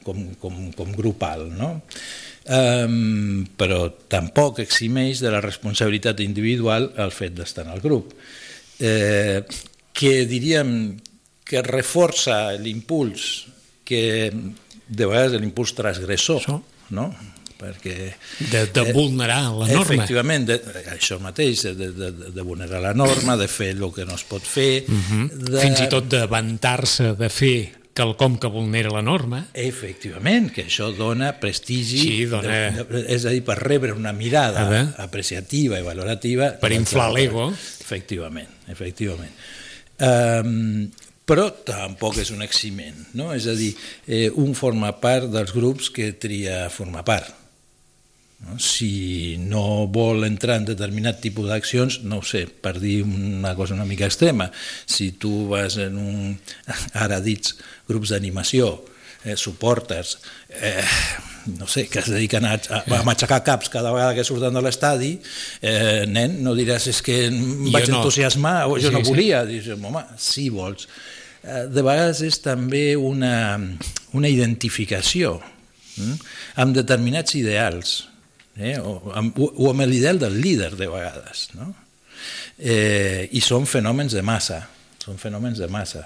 com, 0.04 0.34
com, 0.42 0.68
com 0.76 0.94
grupal. 0.96 1.48
No? 1.54 1.78
Um, 2.48 3.44
però 3.60 3.90
tampoc 4.08 4.62
eximeix 4.64 5.20
de 5.20 5.34
la 5.34 5.42
responsabilitat 5.44 6.22
individual 6.24 6.94
el 6.96 7.12
fet 7.12 7.36
d'estar 7.36 7.66
en 7.68 7.74
el 7.76 7.84
grup. 7.84 8.14
Eh, 8.80 9.42
que 9.98 10.14
diríem 10.30 10.72
que 11.48 11.64
reforça 11.66 12.54
l'impuls 12.62 13.48
que 13.88 14.32
de 14.88 15.08
vegades 15.08 15.42
l'impuls 15.42 15.74
transgressor, 15.76 16.46
no? 16.94 17.08
Perquè... 17.58 17.96
De, 18.40 18.66
de 18.74 18.84
eh, 18.84 18.94
vulnerar 18.94 19.42
la 19.52 19.68
norma. 19.70 19.84
Efectivament, 19.84 20.48
de, 20.50 20.60
això 20.94 21.20
mateix, 21.24 21.66
de, 21.78 21.90
de, 21.96 22.12
de 22.36 22.46
vulnerar 22.46 22.82
la 22.84 22.94
norma, 22.98 23.38
de 23.40 23.50
fer 23.52 23.74
el 23.76 23.88
que 23.96 24.06
no 24.08 24.16
es 24.16 24.26
pot 24.28 24.46
fer... 24.46 24.86
Uh 24.88 24.94
mhm. 24.94 25.26
-huh. 25.26 25.50
de... 25.52 25.60
Fins 25.62 25.82
i 25.82 25.90
tot 25.90 26.08
de 26.10 26.26
vantar-se 26.26 27.14
de 27.18 27.30
fer 27.30 27.58
quelcom 27.98 28.38
que 28.38 28.48
vulnera 28.48 28.92
la 28.94 29.02
norma. 29.02 29.42
Efectivament, 29.54 30.52
que 30.54 30.68
això 30.68 30.92
dona 30.94 31.34
prestigi, 31.42 31.98
sí, 31.98 32.26
dona... 32.30 32.70
De, 32.70 32.86
de, 32.86 33.02
és 33.16 33.26
a 33.26 33.34
dir, 33.34 33.42
per 33.48 33.58
rebre 33.58 33.96
una 33.96 34.14
mirada 34.14 34.94
apreciativa 35.02 35.80
i 35.80 35.86
valorativa... 35.86 36.52
Per 36.62 36.72
inflar 36.76 37.10
l'ego. 37.16 37.50
Efectivament, 37.82 38.50
efectivament. 38.70 39.34
Um, 39.98 40.92
però 41.28 41.50
tampoc 41.68 42.22
és 42.22 42.30
un 42.32 42.46
eximent, 42.46 43.02
no? 43.20 43.34
és 43.36 43.50
a 43.52 43.56
dir, 43.58 43.74
eh, 44.06 44.30
un 44.40 44.54
forma 44.56 44.94
part 45.02 45.28
dels 45.34 45.52
grups 45.56 45.90
que 45.92 46.14
tria 46.16 46.68
formar 46.72 47.04
part? 47.08 47.34
Si 48.62 49.36
no 49.42 49.88
vol 49.90 50.22
entrar 50.28 50.60
en 50.62 50.68
determinat 50.68 51.18
tipus 51.24 51.50
d'accions, 51.50 52.02
no 52.06 52.22
ho 52.22 52.26
sé, 52.26 52.46
per 52.48 52.76
dir 52.78 53.02
una 53.04 53.56
cosa 53.58 53.74
una 53.74 53.88
mica 53.90 54.06
extrema, 54.06 54.52
si 54.86 55.12
tu 55.18 55.48
vas 55.50 55.80
en 55.82 55.98
un, 55.98 56.38
ara 57.06 57.18
dits, 57.24 57.58
grups 57.90 58.14
d'animació, 58.14 58.76
eh, 59.26 59.36
suportes, 59.36 60.20
eh, 60.62 60.86
no 61.58 61.68
sé, 61.68 61.88
que 61.88 62.00
es 62.00 62.10
dediquen 62.12 62.46
a, 62.46 62.54
a, 62.70 62.84
a 63.00 63.04
matxacar 63.08 63.42
caps 63.44 63.72
cada 63.74 63.92
vegada 63.92 64.16
que 64.16 64.26
surten 64.28 64.54
de 64.54 64.64
l'estadi, 64.64 65.14
eh, 65.62 66.06
nen, 66.10 66.40
no 66.46 66.54
diràs 66.58 66.90
és 66.92 67.02
que 67.04 67.18
em 67.30 67.70
vaig 67.74 67.90
no. 67.90 68.02
entusiasmar 68.02 68.68
o 68.68 68.78
jo 68.78 68.92
sí, 68.92 68.96
no 68.96 69.04
volia. 69.08 69.44
Sí. 69.46 69.58
Dius, 69.58 69.82
home, 69.82 70.04
si 70.22 70.50
vols. 70.54 70.88
Eh, 71.44 71.66
de 71.72 71.84
vegades 71.84 72.22
és 72.28 72.40
també 72.44 72.92
una, 73.00 73.58
una 74.18 74.30
identificació 74.30 75.38
hm? 75.98 76.20
amb 76.64 76.78
determinats 76.78 77.38
ideals 77.40 78.04
eh? 78.60 78.78
o, 78.80 79.12
amb, 79.16 79.38
o 79.38 79.70
amb 79.72 79.86
l'ideal 79.86 80.20
del 80.20 80.40
líder 80.42 80.76
de 80.76 80.88
vegades. 80.88 81.50
No? 81.58 81.74
Eh, 82.58 83.30
I 83.32 83.42
són 83.46 83.68
fenòmens 83.70 84.16
de 84.18 84.24
massa, 84.26 84.64
són 85.08 85.20
fenòmens 85.22 85.60
de 85.62 85.68
massa 85.72 86.04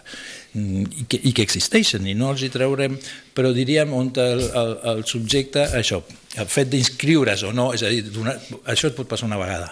mm, 0.54 0.82
i 1.02 1.06
que, 1.10 1.20
i 1.30 1.32
que 1.34 1.46
existeixen 1.48 2.06
i 2.10 2.16
no 2.18 2.32
els 2.34 2.44
hi 2.46 2.52
traurem, 2.54 2.98
però 3.36 3.54
diríem 3.56 3.94
on 3.98 4.12
el, 4.22 4.44
el, 4.46 4.74
el 4.94 5.06
subjecte, 5.10 5.64
això, 5.80 6.02
el 6.38 6.50
fet 6.52 6.70
d'inscriure's 6.74 7.46
o 7.48 7.54
no, 7.56 7.72
és 7.78 7.86
a 7.88 7.94
dir, 7.94 8.04
donar, 8.12 8.36
això 8.70 8.92
et 8.92 8.98
pot 8.98 9.10
passar 9.10 9.30
una 9.30 9.40
vegada. 9.42 9.72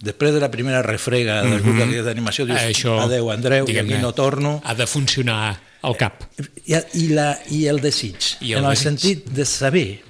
Després 0.00 0.32
de 0.32 0.40
la 0.40 0.48
primera 0.48 0.80
refrega 0.80 1.42
del 1.42 1.58
grup 1.60 1.74
mm 1.74 1.90
-hmm. 1.90 2.04
d'animació 2.06 2.46
dius, 2.46 2.60
això, 2.60 3.02
adeu 3.02 3.30
Andreu, 3.30 3.68
i 3.68 3.78
aquí 3.78 3.98
no 4.00 4.12
torno. 4.12 4.60
Ha 4.64 4.74
de 4.74 4.86
funcionar 4.86 5.60
al 5.82 5.96
cap. 5.96 6.24
I, 6.64 6.78
i, 6.94 7.08
la, 7.08 7.38
i 7.50 7.66
el 7.66 7.80
desig, 7.80 8.16
I 8.40 8.52
el 8.52 8.58
en 8.60 8.64
el 8.64 8.70
desig. 8.70 8.84
sentit 8.84 9.28
de 9.28 9.44
saber 9.44 10.00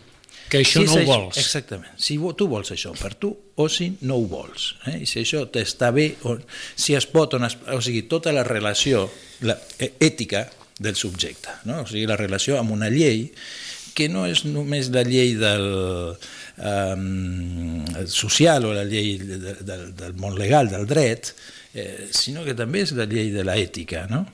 que 0.50 0.61
això 0.64 0.83
si 0.83 0.88
no 0.88 0.99
ho 0.99 1.07
vols. 1.07 1.38
Exactament. 1.40 1.95
Si 2.00 2.19
tu 2.37 2.49
vols 2.50 2.73
això 2.75 2.92
per 2.99 3.14
tu 3.14 3.30
o 3.57 3.69
si 3.71 3.92
no 4.02 4.19
ho 4.19 4.26
vols. 4.28 4.75
Eh? 4.90 4.99
I 5.04 5.09
si 5.09 5.23
això 5.23 5.45
t'està 5.52 5.92
bé, 5.95 6.11
o 6.26 6.37
si 6.75 6.97
es 6.99 7.07
pot, 7.11 7.38
on 7.38 7.47
es, 7.47 7.57
o 7.71 7.80
sigui, 7.85 8.04
tota 8.11 8.35
la 8.35 8.45
relació 8.47 9.07
la, 9.47 9.57
eh, 9.78 9.92
ètica 10.00 10.49
del 10.80 10.97
subjecte, 10.97 11.61
no? 11.69 11.83
o 11.85 11.87
sigui, 11.87 12.07
la 12.09 12.19
relació 12.19 12.59
amb 12.59 12.75
una 12.75 12.90
llei 12.90 13.28
que 13.95 14.09
no 14.09 14.25
és 14.26 14.45
només 14.47 14.88
la 14.95 15.02
llei 15.04 15.35
del 15.38 15.66
um, 16.14 17.85
social 18.09 18.64
o 18.64 18.73
la 18.75 18.87
llei 18.88 19.16
de, 19.19 19.38
de, 19.38 19.78
del 19.99 20.14
món 20.21 20.38
legal, 20.38 20.71
del 20.73 20.87
dret, 20.88 21.35
eh, 21.75 22.09
sinó 22.14 22.47
que 22.47 22.57
també 22.57 22.85
és 22.87 22.95
la 22.97 23.07
llei 23.11 23.33
de 23.35 23.45
l'ètica. 23.47 24.07
No? 24.11 24.25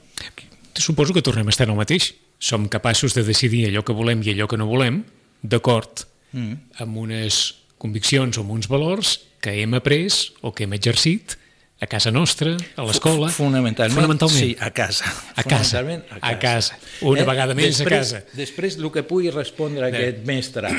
Suposo 0.77 1.17
que 1.17 1.25
tornem 1.25 1.49
a 1.49 1.55
estar 1.55 1.67
en 1.67 1.75
el 1.75 1.81
mateix. 1.81 2.13
Som 2.39 2.69
capaços 2.69 3.15
de 3.17 3.25
decidir 3.25 3.65
allò 3.65 3.81
que 3.83 3.97
volem 3.97 4.21
i 4.23 4.35
allò 4.35 4.45
que 4.51 4.59
no 4.61 4.69
volem, 4.69 5.01
d'acord 5.47 6.05
mm. 6.33 6.83
amb 6.85 7.03
unes 7.07 7.41
conviccions 7.79 8.39
o 8.39 8.45
amb 8.45 8.55
uns 8.57 8.71
valors 8.71 9.19
que 9.43 9.55
hem 9.63 9.77
après 9.79 10.33
o 10.43 10.53
que 10.53 10.67
hem 10.67 10.75
exercit 10.77 11.37
a 11.79 11.87
casa 11.87 12.11
nostra, 12.11 12.55
a 12.57 12.85
l'escola... 12.89 13.29
Fonamentalment, 13.29 13.99
fonamentalment, 13.99 14.39
sí, 14.39 14.57
a 14.59 14.71
casa. 14.73 15.11
A 15.37 15.43
casa, 15.45 15.83
a 15.83 15.85
casa. 15.85 16.21
A 16.23 16.39
casa. 16.41 16.79
Una 17.05 17.21
eh? 17.21 17.27
vegada 17.29 17.57
més 17.59 17.77
després, 17.77 18.15
a 18.15 18.23
casa. 18.23 18.39
Després, 18.39 18.79
el 18.81 18.89
que 18.95 19.05
pugui 19.05 19.29
respondre 19.35 19.85
a 19.85 19.91
aquest 19.93 20.23
mestre, 20.29 20.73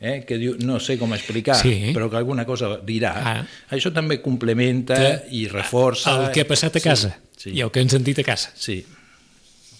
eh? 0.00 0.22
que 0.24 0.38
diu 0.40 0.56
no 0.64 0.80
sé 0.80 0.96
com 1.00 1.12
explicar, 1.12 1.58
sí. 1.60 1.92
però 1.92 2.08
que 2.08 2.16
alguna 2.16 2.46
cosa 2.48 2.78
dirà, 2.80 3.12
ah. 3.20 3.42
això 3.76 3.92
també 3.92 4.22
complementa 4.24 4.96
que, 4.96 5.12
i 5.36 5.44
reforça... 5.52 6.16
El 6.16 6.32
que 6.32 6.46
ha 6.46 6.48
passat 6.48 6.80
a 6.80 6.84
casa 6.86 7.12
sí, 7.36 7.50
sí. 7.50 7.56
i 7.58 7.66
el 7.66 7.74
que 7.74 7.84
hem 7.84 7.92
sentit 7.92 8.24
a 8.24 8.26
casa. 8.30 8.54
Sí, 8.56 8.80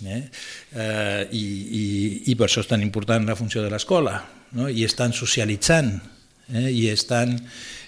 Eh? 0.06 0.22
Eh, 0.74 1.22
i, 1.34 1.42
i, 1.42 1.84
I 2.30 2.36
per 2.38 2.46
això 2.46 2.62
és 2.62 2.70
tan 2.70 2.84
important 2.84 3.26
la 3.26 3.36
funció 3.38 3.64
de 3.64 3.70
l'escola, 3.72 4.20
no? 4.54 4.68
i 4.70 4.84
estan 4.86 5.14
socialitzant, 5.16 5.90
eh? 6.52 6.68
i 6.70 6.86
estan, 6.92 7.34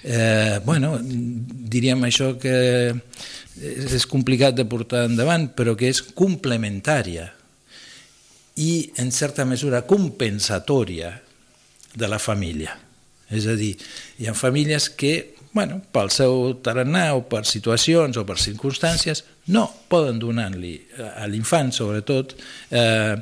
eh, 0.03 0.59
bueno, 0.67 0.97
diríem 1.01 2.03
això 2.09 2.33
que 2.41 2.57
és 3.61 4.07
complicat 4.11 4.57
de 4.59 4.67
portar 4.67 5.07
endavant, 5.07 5.51
però 5.55 5.77
que 5.79 5.91
és 5.93 6.03
complementària 6.03 7.29
i, 8.61 8.91
en 8.99 9.13
certa 9.15 9.47
mesura, 9.47 9.85
compensatòria 9.87 11.15
de 11.95 12.09
la 12.11 12.19
família. 12.19 12.75
És 13.31 13.47
a 13.47 13.55
dir, 13.55 13.77
hi 14.19 14.27
ha 14.27 14.35
famílies 14.35 14.89
que 14.99 15.15
bueno, 15.53 15.81
pel 15.91 16.11
seu 16.15 16.55
tarannà 16.63 17.11
o 17.19 17.25
per 17.27 17.43
situacions 17.49 18.19
o 18.21 18.25
per 18.27 18.39
circumstàncies, 18.39 19.25
no 19.51 19.67
poden 19.91 20.21
donar-li 20.23 20.73
a 20.99 21.27
l'infant, 21.31 21.73
sobretot, 21.75 22.37
eh, 22.71 23.17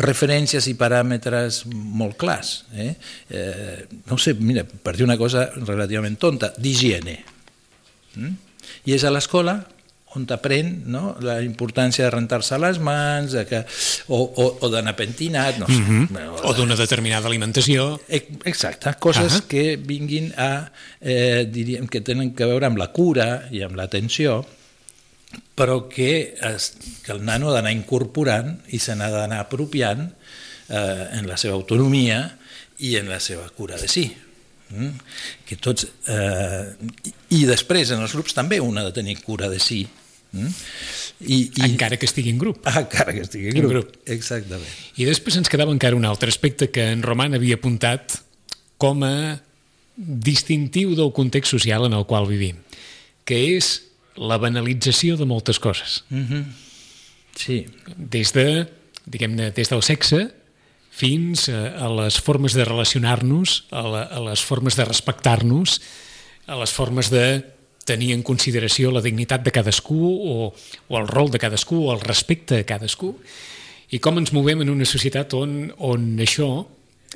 referències 0.00 0.66
i 0.70 0.74
paràmetres 0.78 1.64
molt 1.70 2.16
clars. 2.20 2.64
Eh? 2.74 2.90
Eh, 3.28 3.78
no 4.08 4.18
sé, 4.18 4.34
mira, 4.40 4.64
per 4.64 4.96
dir 4.96 5.04
una 5.04 5.18
cosa 5.20 5.50
relativament 5.60 6.18
tonta, 6.18 6.52
d'higiene. 6.56 7.18
Mm? 8.16 8.36
I 8.88 8.96
és 8.96 9.04
a 9.04 9.12
l'escola 9.12 9.58
on 10.16 10.24
t'aprèn 10.24 10.70
no? 10.88 11.14
la 11.20 11.38
importància 11.44 12.06
de 12.06 12.10
rentar-se 12.14 12.56
les 12.62 12.78
mans, 12.80 13.34
de 13.36 13.44
que, 13.48 13.62
o, 14.08 14.18
o, 14.24 14.46
o 14.64 14.70
d'anar 14.72 14.96
pentinat, 14.96 15.58
no 15.60 15.68
sé. 15.68 15.76
Mm 15.76 16.08
-hmm. 16.08 16.40
O 16.48 16.54
d'una 16.56 16.76
determinada 16.76 17.28
alimentació. 17.28 18.00
Exacte, 18.08 18.94
coses 18.98 19.42
que 19.48 19.76
vinguin 19.76 20.32
a, 20.36 20.70
eh, 21.00 21.44
diríem, 21.44 21.86
que 21.86 22.00
tenen 22.00 22.34
que 22.34 22.46
veure 22.46 22.66
amb 22.66 22.78
la 22.78 22.92
cura 22.92 23.48
i 23.50 23.62
amb 23.62 23.76
l'atenció, 23.76 24.46
però 25.56 25.86
que, 25.88 26.36
es, 26.36 26.72
que 27.04 27.12
el 27.14 27.24
nano 27.24 27.50
ha 27.50 27.56
d'anar 27.58 27.72
incorporant 27.74 28.56
i 28.74 28.80
se 28.82 28.96
n'ha 28.98 29.10
d'anar 29.12 29.40
apropiant 29.44 30.06
eh, 30.06 31.04
en 31.18 31.28
la 31.28 31.38
seva 31.40 31.56
autonomia 31.56 32.20
i 32.84 32.96
en 33.00 33.08
la 33.08 33.20
seva 33.20 33.48
cura 33.56 33.80
de 33.80 33.88
si. 33.88 34.08
Mm? 34.66 34.96
que 35.46 35.54
tots, 35.62 35.86
eh, 36.10 36.72
i 37.38 37.44
després 37.46 37.92
en 37.94 38.00
els 38.02 38.16
grups 38.16 38.34
també 38.34 38.58
un 38.58 38.74
ha 38.80 38.82
de 38.82 38.90
tenir 38.96 39.20
cura 39.22 39.46
de 39.52 39.60
si 39.62 39.84
Mm? 40.36 40.52
I, 41.20 41.36
i... 41.48 41.64
Encara 41.70 41.96
que 41.96 42.06
estigui 42.08 42.32
en 42.34 42.38
grup. 42.38 42.60
Encara 42.66 43.14
que 43.14 43.22
estigui 43.24 43.50
en, 43.50 43.56
en 43.56 43.62
grup. 43.62 43.72
grup. 43.72 43.96
Exactament. 44.12 44.68
I 45.00 45.08
després 45.08 45.38
ens 45.40 45.50
quedava 45.52 45.72
encara 45.72 45.96
un 45.96 46.04
altre 46.08 46.32
aspecte 46.32 46.68
que 46.74 46.90
en 46.92 47.04
Roman 47.06 47.38
havia 47.38 47.56
apuntat 47.56 48.18
com 48.82 49.04
a 49.06 49.14
distintiu 49.96 50.92
del 50.98 51.12
context 51.16 51.54
social 51.56 51.86
en 51.88 51.96
el 51.96 52.04
qual 52.10 52.28
vivim, 52.28 52.58
que 53.24 53.38
és 53.56 53.70
la 54.16 54.38
banalització 54.38 55.16
de 55.16 55.26
moltes 55.28 55.58
coses. 55.58 56.04
Mm 56.08 56.24
-hmm. 56.24 56.44
Sí. 57.36 57.66
Des 57.96 58.32
de, 58.32 58.66
diguem-ne, 59.04 59.50
des 59.50 59.68
del 59.68 59.82
sexe 59.82 60.32
fins 60.90 61.48
a 61.48 61.88
les 61.88 62.20
formes 62.20 62.54
de 62.54 62.64
relacionar-nos, 62.64 63.66
a, 63.70 63.82
la, 63.82 64.02
a 64.02 64.20
les 64.20 64.40
formes 64.40 64.76
de 64.76 64.84
respectar-nos, 64.84 65.80
a 66.46 66.56
les 66.56 66.72
formes 66.72 67.10
de 67.10 67.44
tenir 67.84 68.12
en 68.12 68.22
consideració 68.26 68.90
la 68.90 69.02
dignitat 69.04 69.44
de 69.46 69.52
cadascú 69.54 70.00
o, 70.02 70.54
o 70.88 70.98
el 70.98 71.06
rol 71.08 71.30
de 71.30 71.38
cadascú 71.38 71.86
o 71.86 71.92
el 71.94 72.00
respecte 72.00 72.58
a 72.58 72.66
cadascú 72.66 73.14
i 73.94 74.00
com 74.02 74.18
ens 74.18 74.32
movem 74.34 74.64
en 74.64 74.72
una 74.72 74.88
societat 74.88 75.36
on, 75.38 75.70
on 75.78 76.16
això 76.22 76.66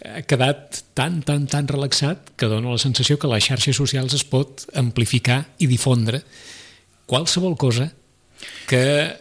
ha 0.07 0.23
quedat 0.23 0.85
tan, 0.95 1.19
tan, 1.27 1.49
tan 1.51 1.67
relaxat 1.69 2.33
que 2.39 2.49
dona 2.49 2.71
la 2.71 2.79
sensació 2.79 3.19
que 3.19 3.29
les 3.33 3.49
xarxes 3.51 3.77
socials 3.77 4.15
es 4.15 4.23
pot 4.25 4.65
amplificar 4.79 5.43
i 5.59 5.67
difondre 5.71 6.23
qualsevol 7.11 7.57
cosa 7.59 7.91
que 8.71 9.17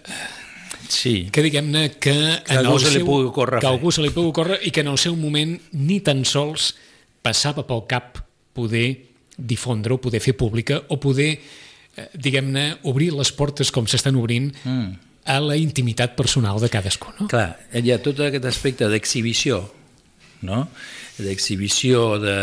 Sí. 0.89 1.29
que 1.31 1.41
diguem-ne 1.45 1.91
que, 2.01 2.13
Que 2.45 2.57
algú 2.57 2.77
el 2.77 2.81
se 2.81 2.89
li 2.89 2.97
seu- 3.01 3.05
pugui 3.05 3.25
ocórrer 3.29 3.59
que 3.59 3.67
fer. 3.67 3.73
algú 3.73 3.91
se 3.91 4.01
li 4.01 4.09
pugui 4.09 4.29
ocórrer 4.29 4.59
i 4.65 4.71
que 4.71 4.81
en 4.81 4.87
el 4.89 4.97
seu 4.97 5.15
moment 5.15 5.57
ni 5.73 5.99
tan 6.01 6.23
sols 6.25 6.75
passava 7.21 7.65
pel 7.67 7.83
cap 7.89 8.17
poder 8.53 9.05
difondre 9.37 9.93
o 9.93 10.01
poder 10.01 10.19
fer 10.19 10.33
pública 10.35 10.81
o 10.89 10.97
poder, 10.99 11.39
eh, 11.95 12.07
diguem-ne, 12.13 12.79
obrir 12.83 13.13
les 13.13 13.31
portes 13.31 13.71
com 13.71 13.85
s'estan 13.87 14.15
obrint 14.17 14.49
mm. 14.65 14.89
a 15.25 15.39
la 15.39 15.55
intimitat 15.57 16.15
personal 16.17 16.59
de 16.59 16.69
cadascú. 16.69 17.13
No? 17.19 17.27
Clar, 17.27 17.53
hi 17.73 17.91
ha 17.91 18.01
tot 18.01 18.19
aquest 18.25 18.45
aspecte 18.45 18.89
d'exhibició, 18.89 19.61
no? 20.41 20.67
D'exhibició 21.23 22.19
de, 22.21 22.37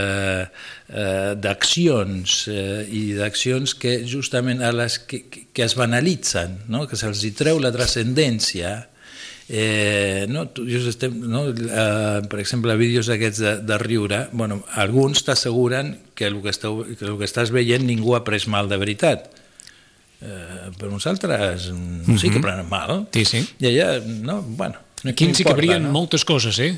eh, 0.88 1.32
d'accions 1.36 2.36
eh, 2.52 2.82
i 2.88 3.04
d'accions 3.16 3.76
que 3.78 3.98
justament 4.08 4.62
a 4.62 4.72
les 4.76 4.98
que, 4.98 5.24
que, 5.30 5.64
es 5.64 5.76
banalitzen, 5.78 6.62
no? 6.68 6.86
que 6.86 6.98
se'ls 6.98 7.24
hi 7.24 7.32
treu 7.36 7.62
la 7.62 7.74
transcendència 7.74 8.76
Eh, 9.48 10.26
no, 10.28 10.48
tu, 10.50 10.64
just 10.66 10.88
estem, 10.90 11.20
no, 11.30 11.44
eh, 11.54 12.22
per 12.26 12.40
exemple, 12.42 12.74
vídeos 12.74 13.06
aquests 13.12 13.38
de, 13.38 13.52
de 13.62 13.78
riure, 13.78 14.24
bueno, 14.32 14.64
alguns 14.74 15.22
t'asseguren 15.22 15.92
que 16.18 16.26
el 16.26 16.40
que, 16.42 16.50
esteu, 16.50 16.82
que 16.82 17.06
el 17.06 17.14
que 17.20 17.28
estàs 17.28 17.52
veient 17.54 17.86
ningú 17.86 18.16
ha 18.16 18.24
pres 18.26 18.48
mal 18.50 18.66
de 18.72 18.78
veritat. 18.80 19.30
Eh, 20.16 20.72
però 20.80 20.90
uns 20.96 21.06
altres 21.06 21.68
mm, 21.70 22.16
sí 22.18 22.32
que 22.32 22.42
prenen 22.42 22.66
mal. 22.70 23.04
Sí, 23.14 23.26
sí. 23.28 23.44
I 23.62 23.70
allà, 23.70 23.88
no, 24.02 24.40
bueno, 24.42 24.82
Aquí 25.08 25.26
ens 25.28 25.40
hi 25.40 25.46
cabrien 25.46 25.82
no? 25.84 25.92
moltes 25.94 26.24
coses, 26.24 26.58
eh? 26.62 26.72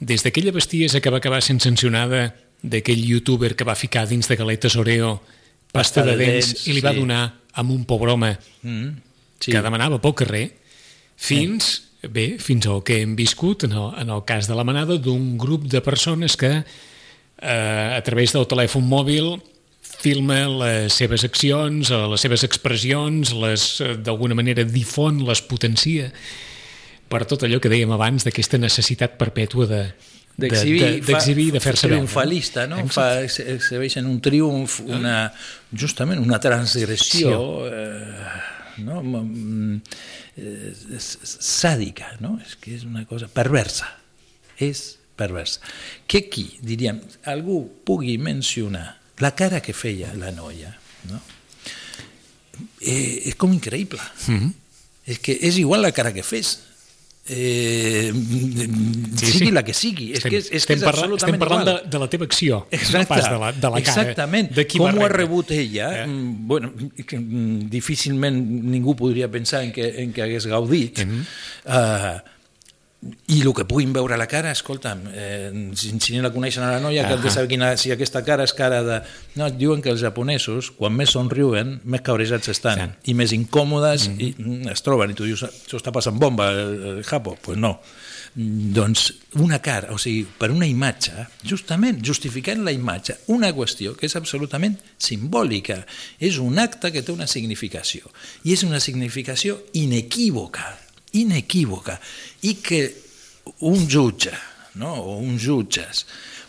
Des 0.00 0.24
d'aquella 0.24 0.52
bestiesa 0.54 1.00
que 1.00 1.12
va 1.12 1.20
acabar 1.22 1.42
sent 1.42 1.62
sancionada 1.64 2.28
d'aquell 2.64 3.02
youtuber 3.04 3.54
que 3.54 3.66
va 3.66 3.76
ficar 3.76 4.06
dins 4.08 4.28
de 4.28 4.36
galetes 4.40 4.76
Oreo 4.80 5.18
pasta, 5.74 6.04
de, 6.06 6.16
dents, 6.16 6.66
i 6.68 6.76
li 6.76 6.82
va 6.84 6.94
sí. 6.94 7.02
donar 7.02 7.24
amb 7.60 7.74
un 7.74 7.84
pobre 7.84 8.14
home 8.14 8.36
Mm, 8.62 8.94
sí. 9.40 9.52
que 9.52 9.60
demanava 9.60 9.98
pel 10.00 10.14
carrer, 10.16 10.44
fins, 11.16 11.66
sí. 12.00 12.08
bé, 12.08 12.26
fins 12.40 12.66
al 12.70 12.82
que 12.86 13.02
hem 13.02 13.14
viscut 13.18 13.66
en 13.68 13.74
el, 13.76 13.90
en 14.00 14.12
el 14.14 14.22
cas 14.24 14.48
de 14.48 14.56
la 14.56 14.64
manada 14.64 14.96
d'un 14.96 15.34
grup 15.36 15.66
de 15.68 15.82
persones 15.84 16.38
que 16.40 16.52
eh, 16.62 17.90
a 17.98 18.00
través 18.06 18.32
del 18.32 18.46
telèfon 18.48 18.86
mòbil 18.88 19.34
filma 20.04 20.44
les 20.48 20.96
seves 20.96 21.24
accions, 21.24 21.90
les 21.90 22.24
seves 22.24 22.44
expressions, 22.44 23.34
les 23.36 23.68
eh, 23.80 23.94
d'alguna 24.00 24.36
manera 24.36 24.64
difon, 24.64 25.22
les 25.28 25.42
potencia 25.44 26.10
per 27.08 27.24
tot 27.28 27.44
allò 27.46 27.60
que 27.62 27.70
dèiem 27.72 27.92
abans 27.94 28.26
d'aquesta 28.26 28.58
necessitat 28.58 29.18
perpètua 29.20 29.66
de 29.70 29.84
d'exhibir, 30.34 30.80
de, 30.82 31.00
de, 31.06 31.60
fer-se 31.62 31.86
veure. 31.86 32.00
triomfalista, 32.00 32.64
no? 32.66 32.80
Fa, 32.90 33.22
exhibeixen 33.22 34.08
un 34.10 34.18
triomf, 34.18 34.80
una, 34.82 35.28
justament 35.70 36.18
una 36.18 36.40
transgressió 36.42 37.36
eh, 37.68 38.40
no? 38.82 38.98
Eh, 40.34 40.98
sàdica, 40.98 42.16
no? 42.24 42.34
És 42.42 42.56
que 42.58 42.74
és 42.74 42.82
una 42.88 43.04
cosa 43.06 43.28
perversa, 43.30 43.92
és 44.58 44.96
perversa. 45.14 45.62
Que 46.10 46.24
aquí, 46.26 46.48
diríem, 46.64 46.98
algú 47.30 47.62
pugui 47.86 48.16
mencionar 48.18 48.88
la 49.22 49.30
cara 49.38 49.62
que 49.62 49.76
feia 49.76 50.10
la 50.18 50.34
noia, 50.34 50.74
no? 51.12 51.22
Eh, 52.80 53.30
és 53.30 53.38
com 53.38 53.52
increïble. 53.54 54.02
Mm 54.26 54.38
-hmm. 54.38 54.52
És 55.06 55.18
que 55.18 55.38
és 55.40 55.58
igual 55.58 55.82
la 55.82 55.92
cara 55.92 56.12
que 56.12 56.22
fes. 56.22 56.73
Eh, 57.26 58.12
Sí, 59.16 59.26
sigui 59.32 59.46
sí. 59.46 59.50
la 59.52 59.62
que 59.64 59.72
sigui. 59.72 60.10
És 60.12 60.18
Estem, 60.18 60.30
que 60.30 60.36
és, 60.38 60.44
és, 60.44 60.50
que 60.50 60.74
estem, 60.74 60.78
és 60.78 60.84
parlant, 60.84 61.14
estem 61.16 61.38
parlant 61.40 61.64
de, 61.64 61.70
igual. 61.72 61.90
de 61.94 61.98
la 62.02 62.08
teva 62.12 62.26
acció, 62.28 62.58
Exacte, 62.70 62.98
no 62.98 63.08
pas 63.08 63.30
de 63.30 63.38
la, 63.40 63.52
de 63.52 63.70
la 63.70 63.70
cara. 63.70 63.78
Exactament. 64.02 64.50
De 64.54 64.66
qui 64.66 64.78
Com 64.82 64.98
ho 64.98 65.04
ha 65.06 65.08
rebut 65.08 65.50
ella, 65.56 66.02
Eh? 66.02 66.06
mm, 66.06 66.46
bueno, 66.46 66.72
que, 67.06 67.18
mm, 67.18 67.70
difícilment 67.70 68.36
ningú 68.74 68.94
podria 68.96 69.30
pensar 69.30 69.62
en 69.64 69.72
que, 69.72 69.88
en 70.02 70.12
que 70.12 70.22
hagués 70.22 70.46
gaudit. 70.46 71.04
Mhm. 71.06 71.24
uh, 71.64 72.33
i 73.28 73.40
el 73.42 73.52
que 73.56 73.66
puguin 73.68 73.92
veure 73.92 74.16
a 74.16 74.18
la 74.20 74.26
cara, 74.30 74.52
escolta'm, 74.54 75.02
eh, 75.12 75.50
si, 75.76 75.92
si 76.00 76.14
ni 76.14 76.22
la 76.24 76.30
coneixen 76.32 76.64
a 76.64 76.70
la 76.72 76.80
noia, 76.80 77.04
que 77.08 77.18
de 77.20 77.32
saber 77.32 77.50
quina, 77.50 77.74
si 77.80 77.92
aquesta 77.92 78.24
cara 78.24 78.46
és 78.46 78.54
cara 78.56 78.80
de... 78.86 79.00
No, 79.36 79.50
diuen 79.52 79.82
que 79.84 79.92
els 79.92 80.00
japonesos, 80.04 80.70
quan 80.78 80.94
més 80.96 81.12
somriuen, 81.16 81.78
més 81.84 82.04
cabrejats 82.04 82.52
estan, 82.52 82.74
Sí. 82.74 83.12
i 83.12 83.14
més 83.14 83.34
incòmodes 83.36 84.08
mm. 84.08 84.20
i, 84.20 84.30
mm, 84.38 84.72
es 84.72 84.82
troben, 84.84 85.12
i 85.12 85.18
tu 85.18 85.28
dius, 85.28 85.44
això 85.46 85.78
està 85.80 85.92
passant 85.94 86.16
bomba, 86.20 86.48
el, 86.50 86.74
el 86.94 87.04
Japo? 87.04 87.34
Doncs 87.34 87.44
pues 87.44 87.60
no. 87.60 87.76
Doncs 88.34 89.04
una 89.38 89.60
cara, 89.62 89.92
o 89.94 89.98
sigui, 90.00 90.24
per 90.26 90.48
una 90.50 90.66
imatge, 90.66 91.28
justament 91.46 92.00
justificant 92.02 92.64
la 92.66 92.72
imatge, 92.74 93.20
una 93.30 93.52
qüestió 93.54 93.94
que 93.94 94.08
és 94.08 94.16
absolutament 94.18 94.74
simbòlica, 94.98 95.84
és 96.18 96.40
un 96.42 96.58
acte 96.58 96.90
que 96.90 97.04
té 97.06 97.14
una 97.14 97.28
significació, 97.30 98.10
i 98.42 98.56
és 98.56 98.64
una 98.66 98.80
significació 98.82 99.60
inequívoca, 99.78 100.72
inequívoca, 101.20 101.98
i 102.42 102.54
que 102.62 102.82
un 103.60 103.86
jutge, 103.90 104.32
no? 104.80 104.94
o 104.94 105.18
uns 105.22 105.42
jutges, 105.44 106.04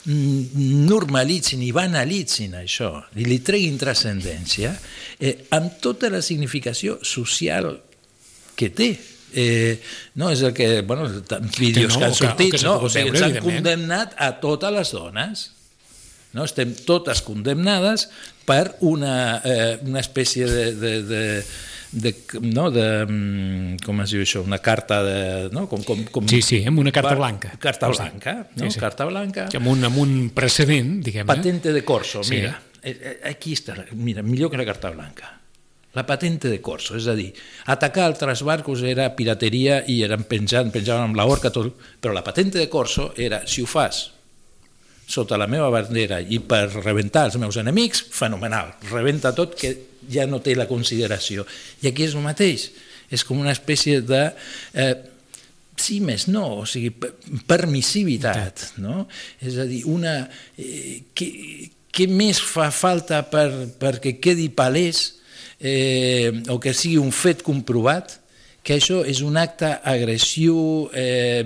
mm, 0.06 0.86
normalitzin 0.90 1.62
i 1.66 1.72
banalitzin 1.76 2.56
això, 2.62 2.92
i 3.16 3.26
li 3.28 3.40
treguin 3.46 3.78
transcendència, 3.82 4.74
eh, 5.20 5.36
amb 5.58 5.78
tota 5.82 6.10
la 6.10 6.22
significació 6.26 7.00
social 7.04 7.74
que 8.56 8.70
té. 8.72 8.90
Eh, 9.36 9.82
no, 10.16 10.30
és 10.32 10.42
el 10.48 10.54
que, 10.56 10.82
bueno, 10.88 11.10
vídeos 11.60 11.94
no, 11.94 12.00
que 12.00 12.06
han 12.06 12.12
o 12.12 12.16
que- 12.16 12.26
o 12.26 12.30
sortit, 12.30 12.52
que 12.56 12.64
no? 12.64 12.78
o 12.80 12.90
sigui, 12.90 13.10
ens 13.10 13.22
han 13.22 13.34
condemnat 13.44 14.14
a 14.18 14.30
totes 14.40 14.72
les 14.72 14.92
dones. 14.96 15.52
No? 16.36 16.44
Estem 16.44 16.74
totes 16.86 17.22
condemnades 17.26 18.10
per 18.46 18.76
una, 18.86 19.42
eh, 19.44 19.80
una 19.88 20.02
espècie 20.04 20.46
de, 20.46 20.66
de, 20.76 20.92
de, 21.08 21.22
de, 21.96 22.12
no, 22.44 22.68
de, 22.76 22.86
mm, 23.08 23.78
com 23.86 24.02
es 24.04 24.12
diu 24.12 24.22
això, 24.26 24.44
una 24.44 24.60
carta 24.60 25.00
de... 25.06 25.18
No? 25.56 25.66
Com, 25.72 25.82
com, 25.88 26.04
com, 26.12 26.28
Sí, 26.30 26.42
sí, 26.44 26.60
amb 26.68 26.84
una 26.84 26.92
carta 26.92 27.14
va- 27.16 27.22
blanca. 27.24 27.54
Carta 27.58 27.88
blanca, 27.88 28.34
no? 28.56 28.66
Sí, 28.66 28.76
sí. 28.76 28.80
Carta 28.84 29.08
blanca. 29.08 29.48
Amb 29.56 29.72
un, 29.72 29.88
amb 29.88 29.98
un 30.04 30.14
precedent, 30.36 30.98
diguem-ne. 31.06 31.30
Patente 31.32 31.72
de 31.74 31.84
corso, 31.88 32.22
Sí. 32.24 32.36
mira. 32.42 32.60
Eh, 32.84 32.92
eh, 33.02 33.16
Aquí 33.32 33.56
està, 33.58 33.74
mira, 33.98 34.22
millor 34.22 34.52
que 34.52 34.58
la 34.62 34.66
carta 34.68 34.92
blanca. 34.92 35.32
La 35.96 36.04
patente 36.06 36.50
de 36.52 36.60
corso, 36.60 36.98
és 37.00 37.06
a 37.08 37.14
dir, 37.16 37.30
atacar 37.72 38.04
altres 38.04 38.42
barcos 38.44 38.82
era 38.84 39.08
pirateria 39.16 39.78
i 39.88 40.02
eren 40.04 40.26
penjant, 40.28 40.68
penjaven 40.74 41.06
amb 41.08 41.16
la 41.16 41.24
horca, 41.26 41.48
tot, 41.56 41.72
però 42.04 42.12
la 42.14 42.22
patente 42.22 42.60
de 42.60 42.68
corso 42.68 43.14
era, 43.16 43.46
si 43.48 43.64
ho 43.64 43.66
fas 43.66 44.12
sota 45.08 45.38
la 45.38 45.48
meva 45.48 45.70
bandera 45.74 46.20
i 46.22 46.40
per 46.42 46.68
rebentar 46.82 47.28
els 47.30 47.38
meus 47.42 47.58
enemics, 47.62 48.02
fenomenal, 48.12 48.74
rebenta 48.92 49.34
tot 49.38 49.54
que 49.60 49.74
ja 50.12 50.26
no 50.30 50.42
té 50.42 50.56
la 50.58 50.68
consideració. 50.70 51.46
I 51.84 51.92
aquí 51.92 52.08
és 52.08 52.16
el 52.18 52.26
mateix, 52.26 52.70
és 53.14 53.26
com 53.26 53.42
una 53.42 53.54
espècie 53.54 54.02
de... 54.06 54.24
Eh, 54.74 54.94
sí, 55.78 56.00
més 56.02 56.28
no, 56.32 56.46
o 56.62 56.66
sigui, 56.70 56.92
per- 56.96 57.14
permissivitat, 57.50 58.72
no? 58.82 59.06
És 59.42 59.60
a 59.62 59.68
dir, 59.70 59.84
una... 59.92 60.18
Eh, 60.58 61.02
què, 61.14 61.30
què 61.96 62.10
més 62.12 62.42
fa 62.44 62.68
falta 62.76 63.22
per, 63.32 63.48
perquè 63.80 64.18
quedi 64.20 64.50
palès 64.52 65.06
eh, 65.60 66.34
o 66.52 66.58
que 66.60 66.74
sigui 66.76 66.98
un 67.00 67.14
fet 67.16 67.46
comprovat 67.46 68.18
que 68.66 68.80
això 68.80 69.04
és 69.06 69.20
un 69.22 69.38
acte 69.38 69.70
agressiu, 69.86 70.90
eh, 70.98 71.46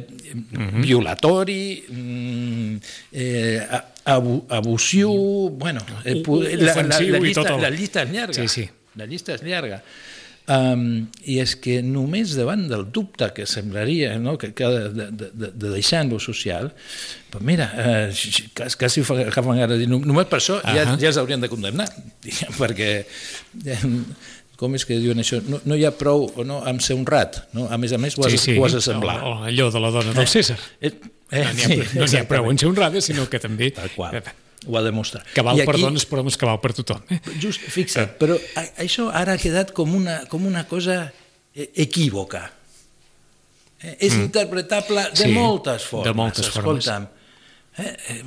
violatori, 0.79 1.83
mm, 1.89 2.75
eh, 3.11 3.67
abu, 4.05 4.45
abusiu, 4.49 5.11
bueno, 5.59 5.81
eh, 6.05 6.23
la, 6.25 6.75
la, 6.75 6.83
la, 6.87 7.01
i 7.03 7.19
llista, 7.27 7.57
la 7.57 7.69
llista 7.69 8.03
és 8.07 8.13
llarga. 8.15 8.33
Sí, 8.39 8.47
sí. 8.47 8.69
La 8.95 9.05
llista 9.05 9.35
és 9.35 9.43
llarga. 9.45 9.81
Um, 10.49 11.03
I 11.29 11.35
és 11.43 11.51
que 11.61 11.75
només 11.85 12.31
davant 12.33 12.63
del 12.71 12.87
dubte 12.89 13.27
que 13.37 13.43
semblaria 13.45 14.15
no, 14.17 14.31
que, 14.41 14.47
que 14.57 14.65
de, 14.65 14.87
de, 15.11 15.27
de, 15.29 15.49
de 15.53 15.69
deixar 15.75 15.99
en 16.01 16.09
lo 16.09 16.17
social, 16.19 16.71
pues 17.29 17.43
mira, 17.45 17.67
eh, 17.77 18.15
quasi, 18.55 19.03
fa, 19.05 19.19
agafen 19.27 19.59
"No- 19.91 19.99
només 20.01 20.25
per 20.25 20.39
això 20.39 20.57
ja, 20.63 20.87
Ahà. 20.87 20.97
ja 20.97 21.11
els 21.11 21.19
haurien 21.21 21.39
de 21.45 21.51
condemnar, 21.53 21.85
diguem, 22.25 22.55
perquè 22.57 22.89
eh, 23.05 23.77
com 24.59 24.75
és 24.75 24.83
que 24.83 24.97
diuen 24.99 25.21
això? 25.23 25.39
No, 25.47 25.61
no 25.63 25.77
hi 25.79 25.85
ha 25.87 25.93
prou 25.95 26.25
o 26.35 26.43
no 26.47 26.59
amb 26.67 26.83
ser 26.83 26.97
honrat, 26.99 27.37
no? 27.55 27.69
a 27.71 27.77
més 27.79 27.93
a 27.95 27.99
més 28.01 28.17
ho 28.19 28.25
has, 28.27 28.35
ho 28.51 28.65
has 28.67 28.75
de 28.75 28.81
semblar. 28.83 29.15
O, 29.23 29.31
o 29.37 29.47
allò 29.47 29.69
de 29.71 29.79
la 29.79 29.91
dona 29.95 30.11
del 30.17 30.27
César. 30.27 30.59
Eh, 30.81 30.91
eh, 31.31 31.45
No 31.45 31.53
n'hi 31.55 31.63
ha, 31.63 31.87
no 31.95 32.07
n'hi 32.09 32.19
ha 32.19 32.25
prou 32.27 32.49
en 32.51 32.59
ser 32.59 32.67
honrada, 32.67 33.01
sinó 33.05 33.27
que 33.31 33.39
també 33.39 33.71
Tal 33.77 33.91
qual. 33.95 34.19
ho 34.67 34.75
ha 34.75 34.83
demostrat. 34.83 35.23
Cabal 35.35 35.55
I 35.61 35.63
aquí, 35.63 35.71
per 35.71 35.79
dones, 35.79 36.03
però 36.09 36.25
no 36.25 36.33
és 36.33 36.37
cabal 36.41 36.59
per 36.59 36.73
tothom. 36.75 37.05
Eh? 37.07 37.21
Just, 37.39 37.63
fixa't, 37.71 38.17
però 38.19 38.35
a- 38.59 38.67
això 38.83 39.07
ara 39.15 39.37
ha 39.37 39.41
quedat 39.41 39.71
com 39.77 39.95
una, 39.95 40.25
com 40.27 40.45
una 40.49 40.65
cosa 40.67 41.05
eh, 41.55 41.69
equívoca. 41.85 42.49
Eh, 43.79 43.95
és 44.09 44.11
mm. 44.17 44.25
interpretable 44.27 45.05
de 45.13 45.23
Sí, 45.23 45.31
moltes 45.31 45.87
formes. 45.87 46.09
de 46.09 46.13
moltes 46.17 46.51
formes. 46.51 46.83
Escolta'm, 46.83 47.07
eh, 47.79 47.93
eh, 48.13 48.19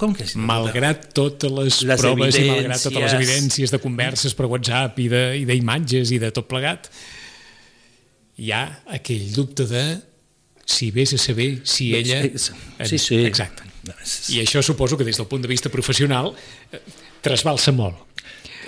com 0.00 0.14
que 0.16 0.26
és 0.26 0.34
Malgrat 0.36 1.08
totes 1.16 1.52
les, 1.52 1.80
Les 1.88 2.02
proves 2.02 2.36
i 2.38 2.44
malgrat 2.48 2.82
totes 2.82 2.98
les 2.98 3.14
evidències. 3.14 3.16
evidències 3.18 3.74
de 3.74 3.80
converses 3.82 4.36
per 4.36 4.48
WhatsApp 4.50 4.98
i 5.00 5.08
d'imatges 5.48 6.12
i, 6.12 6.18
i 6.18 6.22
de 6.22 6.30
tot 6.34 6.48
plegat, 6.50 6.90
hi 8.38 8.52
ha 8.54 8.62
aquell 8.98 9.30
dubte 9.34 9.66
de 9.68 9.84
si 10.68 10.90
vés 10.92 11.14
a 11.16 11.18
saber 11.18 11.62
si 11.64 11.94
ella... 11.96 12.20
Sí, 12.22 12.54
sí, 12.84 12.98
sí. 13.00 13.22
Exacte. 13.24 13.64
I 14.34 14.42
això 14.42 14.60
suposo 14.62 14.98
que 15.00 15.06
des 15.06 15.16
del 15.16 15.26
punt 15.30 15.42
de 15.42 15.48
vista 15.48 15.70
professional 15.72 16.34
eh, 16.72 16.82
trasbalsa 17.24 17.72
molt. 17.72 18.04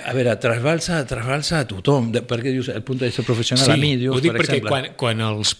A 0.06 0.12
veure, 0.16 0.32
trasbalsa, 0.40 1.00
trasbalsa 1.08 1.60
a 1.60 1.66
tothom, 1.68 2.10
de, 2.14 2.22
perquè 2.26 2.52
dius, 2.54 2.70
el 2.72 2.82
punt 2.86 3.00
de 3.00 3.08
vista 3.10 3.24
professional 3.26 3.72
a 3.74 3.76
mi, 3.80 3.94
dius, 4.00 4.16
ho 4.16 4.20
dic 4.22 4.32
per 4.32 4.42
perquè 4.42 4.58
exemple... 4.60 4.92
quan, 4.96 5.18
quan 5.20 5.24
els, 5.26 5.54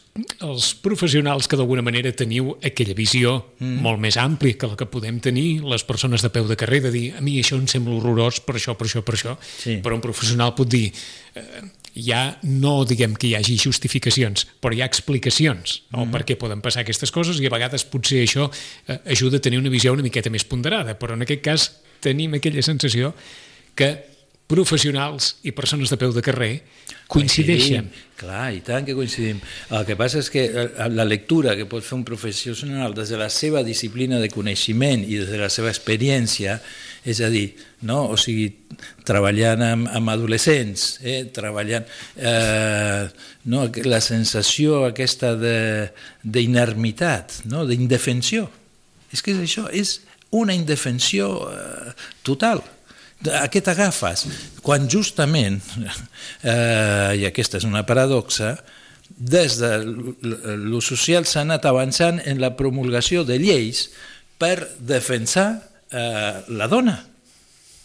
els 0.46 0.70
professionals 0.85 1.48
que 1.50 1.59
d'alguna 1.61 1.85
manera 1.87 2.12
teniu 2.16 2.55
aquella 2.64 2.96
visió 2.98 3.35
mm. 3.59 3.81
molt 3.85 4.00
més 4.03 4.18
àmplia 4.20 4.59
que 4.61 4.70
la 4.70 4.79
que 4.81 4.88
podem 4.90 5.18
tenir 5.22 5.61
les 5.66 5.85
persones 5.88 6.24
de 6.24 6.31
peu 6.33 6.48
de 6.48 6.57
carrer, 6.61 6.83
de 6.87 6.94
dir 6.94 7.05
a 7.18 7.24
mi 7.24 7.37
això 7.42 7.59
em 7.61 7.66
sembla 7.70 7.98
horrorós 7.98 8.40
per 8.46 8.57
això, 8.61 8.76
per 8.79 8.88
això, 8.88 9.05
per 9.07 9.18
això, 9.18 9.37
Sí. 9.61 9.79
però 9.85 9.98
un 9.98 10.05
professional 10.05 10.55
pot 10.57 10.68
dir 10.70 10.88
eh, 11.35 11.62
ja 11.94 12.38
no 12.46 12.85
diguem 12.87 13.16
que 13.18 13.31
hi 13.31 13.35
hagi 13.38 13.57
justificacions, 13.59 14.46
però 14.62 14.74
hi 14.74 14.83
ha 14.83 14.88
explicacions 14.88 15.81
mm. 15.90 16.00
o 16.00 16.07
per 16.12 16.24
què 16.29 16.38
poden 16.40 16.62
passar 16.64 16.85
aquestes 16.85 17.12
coses 17.14 17.40
i 17.40 17.48
a 17.48 17.53
vegades 17.53 17.87
potser 17.88 18.22
això 18.24 18.48
eh, 18.50 19.00
ajuda 19.16 19.40
a 19.40 19.44
tenir 19.44 19.61
una 19.62 19.72
visió 19.72 19.92
una 19.96 20.07
miqueta 20.07 20.33
més 20.33 20.46
ponderada, 20.46 20.96
però 20.98 21.18
en 21.18 21.26
aquest 21.26 21.44
cas 21.44 21.70
tenim 22.00 22.38
aquella 22.38 22.62
sensació 22.64 23.12
que 23.76 24.10
professionals 24.50 25.36
i 25.46 25.54
persones 25.54 25.92
de 25.92 25.98
peu 26.00 26.12
de 26.12 26.22
carrer 26.24 26.54
coincideixen. 27.10 27.86
Coincidim, 27.86 28.16
clar, 28.20 28.50
i 28.54 28.60
tant 28.66 28.86
que 28.86 28.94
coincidim. 28.94 29.40
El 29.74 29.86
que 29.86 29.96
passa 29.98 30.20
és 30.22 30.30
que 30.30 30.44
eh, 30.46 30.66
la 30.92 31.06
lectura 31.06 31.56
que 31.58 31.66
pot 31.70 31.84
fer 31.86 31.96
un 31.98 32.04
professional 32.06 32.94
des 32.94 33.10
de 33.10 33.18
la 33.18 33.30
seva 33.32 33.64
disciplina 33.66 34.20
de 34.22 34.30
coneixement 34.30 35.02
i 35.06 35.18
des 35.20 35.30
de 35.30 35.40
la 35.40 35.50
seva 35.52 35.70
experiència, 35.72 36.58
és 37.06 37.22
a 37.24 37.30
dir, 37.32 37.48
no? 37.88 38.02
o 38.12 38.18
sigui, 38.20 38.50
treballant 39.08 39.64
amb, 39.64 39.90
amb 40.00 40.14
adolescents, 40.14 40.92
eh? 41.02 41.24
treballant... 41.34 41.88
Eh, 42.16 43.08
no? 43.50 43.64
La 43.88 44.02
sensació 44.04 44.84
aquesta 44.90 45.32
d'inermitat, 45.40 47.40
no? 47.50 47.64
d'indefensió. 47.66 48.46
És 49.10 49.24
que 49.24 49.34
és 49.34 49.40
això, 49.42 49.66
és 49.72 49.98
una 50.36 50.54
indefensió 50.54 51.32
eh, 51.50 51.94
total. 52.26 52.62
A 53.28 53.48
què 53.52 53.61
t'agafes? 53.61 54.24
Quan 54.64 54.87
justament, 54.88 55.59
eh, 56.40 57.20
i 57.20 57.26
aquesta 57.28 57.59
és 57.61 57.66
una 57.68 57.83
paradoxa, 57.85 58.54
des 59.11 59.59
de 59.61 59.70
lo 60.56 60.80
social 60.80 61.26
s'ha 61.28 61.42
anat 61.44 61.66
avançant 61.68 62.22
en 62.24 62.40
la 62.40 62.54
promulgació 62.56 63.24
de 63.28 63.37
lleis 63.42 63.90
per 64.40 64.56
defensar 64.78 65.48
eh, 65.92 66.40
la 66.48 66.68
dona, 66.70 66.96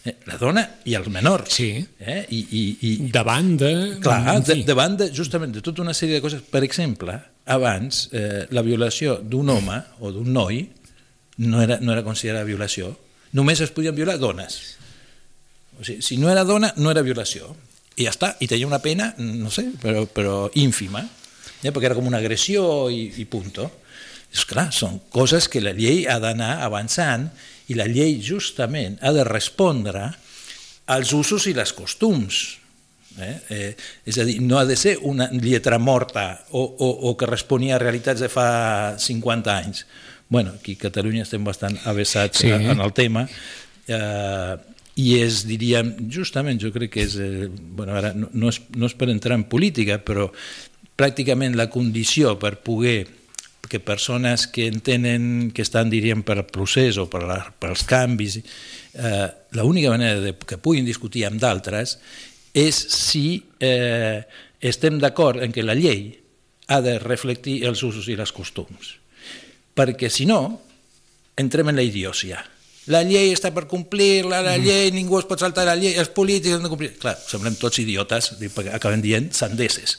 eh, 0.06 0.14
la 0.24 0.38
dona 0.40 0.64
i 0.88 0.96
el 0.96 1.10
menor. 1.12 1.44
Sí. 1.52 1.68
Eh? 2.00 2.22
I, 2.30 2.40
i, 2.40 2.64
i, 2.80 2.94
davant 3.12 3.56
de... 3.60 3.72
Clar, 4.00 4.38
de, 4.40 4.62
davant 4.64 4.96
de, 4.96 5.10
justament 5.12 5.52
de 5.52 5.60
tota 5.60 5.84
una 5.84 5.92
sèrie 5.92 6.16
de 6.16 6.24
coses. 6.24 6.40
Per 6.40 6.64
exemple, 6.64 7.18
abans, 7.52 8.06
eh, 8.16 8.46
la 8.56 8.64
violació 8.64 9.18
d'un 9.20 9.52
home 9.52 9.82
o 10.00 10.14
d'un 10.14 10.32
noi 10.32 10.64
no 11.44 11.60
era, 11.60 11.76
no 11.82 11.92
era 11.92 12.06
considerada 12.06 12.48
violació. 12.48 12.94
Només 13.36 13.60
es 13.60 13.74
podien 13.74 13.96
violar 13.96 14.16
dones. 14.22 14.75
O 15.80 15.84
sigui, 15.84 16.02
si 16.02 16.16
no 16.16 16.30
era 16.32 16.44
dona, 16.44 16.72
no 16.76 16.90
era 16.90 17.02
violació. 17.04 17.54
I 17.96 18.04
ja 18.04 18.12
està, 18.12 18.34
i 18.40 18.48
tenia 18.48 18.66
una 18.68 18.80
pena, 18.84 19.10
no 19.18 19.50
sé, 19.50 19.70
però, 19.82 20.04
però 20.06 20.50
ínfima, 20.60 21.00
ja, 21.62 21.72
perquè 21.72 21.88
era 21.88 21.96
com 21.96 22.06
una 22.08 22.18
agressió 22.20 22.88
i, 22.92 23.06
i 23.20 23.24
punto. 23.24 23.70
És 24.32 24.44
clar, 24.44 24.68
són 24.74 24.98
coses 25.12 25.46
que 25.48 25.62
la 25.64 25.72
llei 25.72 26.04
ha 26.10 26.18
d'anar 26.20 26.58
avançant 26.66 27.28
i 27.72 27.74
la 27.78 27.86
llei 27.88 28.18
justament 28.22 28.98
ha 29.00 29.12
de 29.16 29.24
respondre 29.24 30.10
als 30.92 31.12
usos 31.16 31.46
i 31.48 31.54
les 31.56 31.72
costums. 31.72 32.58
Eh? 33.16 33.32
Eh, 33.48 33.70
és 34.04 34.18
a 34.20 34.26
dir, 34.28 34.36
no 34.44 34.58
ha 34.60 34.66
de 34.68 34.76
ser 34.76 34.98
una 35.08 35.30
lletra 35.32 35.78
morta 35.80 36.42
o, 36.50 36.60
o, 36.60 36.88
o 37.08 37.14
que 37.16 37.24
responia 37.30 37.78
a 37.78 37.80
realitats 37.80 38.20
de 38.20 38.28
fa 38.28 38.98
50 39.00 39.56
anys. 39.56 39.86
bueno, 40.28 40.52
aquí 40.58 40.74
a 40.74 40.82
Catalunya 40.90 41.22
estem 41.22 41.44
bastant 41.46 41.78
avessats 41.86 42.38
Sí. 42.42 42.48
sí. 42.48 42.52
en 42.52 42.80
el 42.82 42.92
tema 42.92 43.28
eh, 43.86 44.56
i 44.96 45.18
és, 45.20 45.42
diríem, 45.44 45.92
justament 46.12 46.60
jo 46.60 46.72
crec 46.72 46.94
que 46.94 47.04
és, 47.04 47.18
eh, 47.20 47.50
bueno, 47.50 47.92
ara 47.98 48.14
no, 48.16 48.30
no, 48.32 48.48
és, 48.48 48.62
no 48.76 48.88
és 48.88 48.96
per 48.96 49.10
entrar 49.12 49.36
en 49.36 49.44
política, 49.50 49.98
però 50.00 50.30
pràcticament 50.96 51.56
la 51.56 51.68
condició 51.68 52.38
per 52.40 52.56
poder 52.64 53.04
que 53.66 53.80
persones 53.80 54.46
que 54.46 54.68
entenen 54.70 55.50
que 55.52 55.62
estan, 55.62 55.90
diríem, 55.90 56.22
per 56.22 56.38
al 56.38 56.46
procés 56.48 56.96
o 57.02 57.08
per, 57.10 57.24
la, 57.28 57.40
per 57.58 57.72
als 57.74 57.84
canvis, 57.84 58.38
eh, 58.94 59.26
l'única 59.58 59.92
manera 59.92 60.22
de, 60.22 60.32
que 60.38 60.60
puguin 60.62 60.86
discutir 60.86 61.26
amb 61.26 61.42
d'altres 61.42 61.98
és 62.56 62.76
si 62.94 63.42
eh, 63.60 64.22
estem 64.64 65.00
d'acord 65.02 65.42
en 65.44 65.52
que 65.52 65.66
la 65.66 65.76
llei 65.76 66.14
ha 66.72 66.80
de 66.80 66.96
reflectir 67.02 67.60
els 67.68 67.82
usos 67.84 68.08
i 68.08 68.16
les 68.16 68.32
costums. 68.32 68.96
Perquè 69.76 70.08
si 70.10 70.24
no, 70.26 70.40
entrem 71.36 71.68
en 71.68 71.76
la 71.76 71.84
idiòcia. 71.84 72.40
La 72.92 73.00
llei 73.02 73.32
està 73.34 73.50
per 73.54 73.64
complir-la, 73.66 74.38
la 74.46 74.56
llei, 74.62 74.92
ningú 74.94 75.18
es 75.18 75.24
pot 75.26 75.40
saltar 75.42 75.64
la 75.66 75.74
llei, 75.74 75.96
els 75.98 76.10
polítics 76.14 76.54
han 76.54 76.62
de 76.62 76.70
complir... 76.70 76.92
Clar, 77.02 77.16
semblem 77.18 77.56
tots 77.58 77.80
idiotes, 77.82 78.28
acabem 78.76 79.00
dient 79.02 79.32
sandeses, 79.34 79.96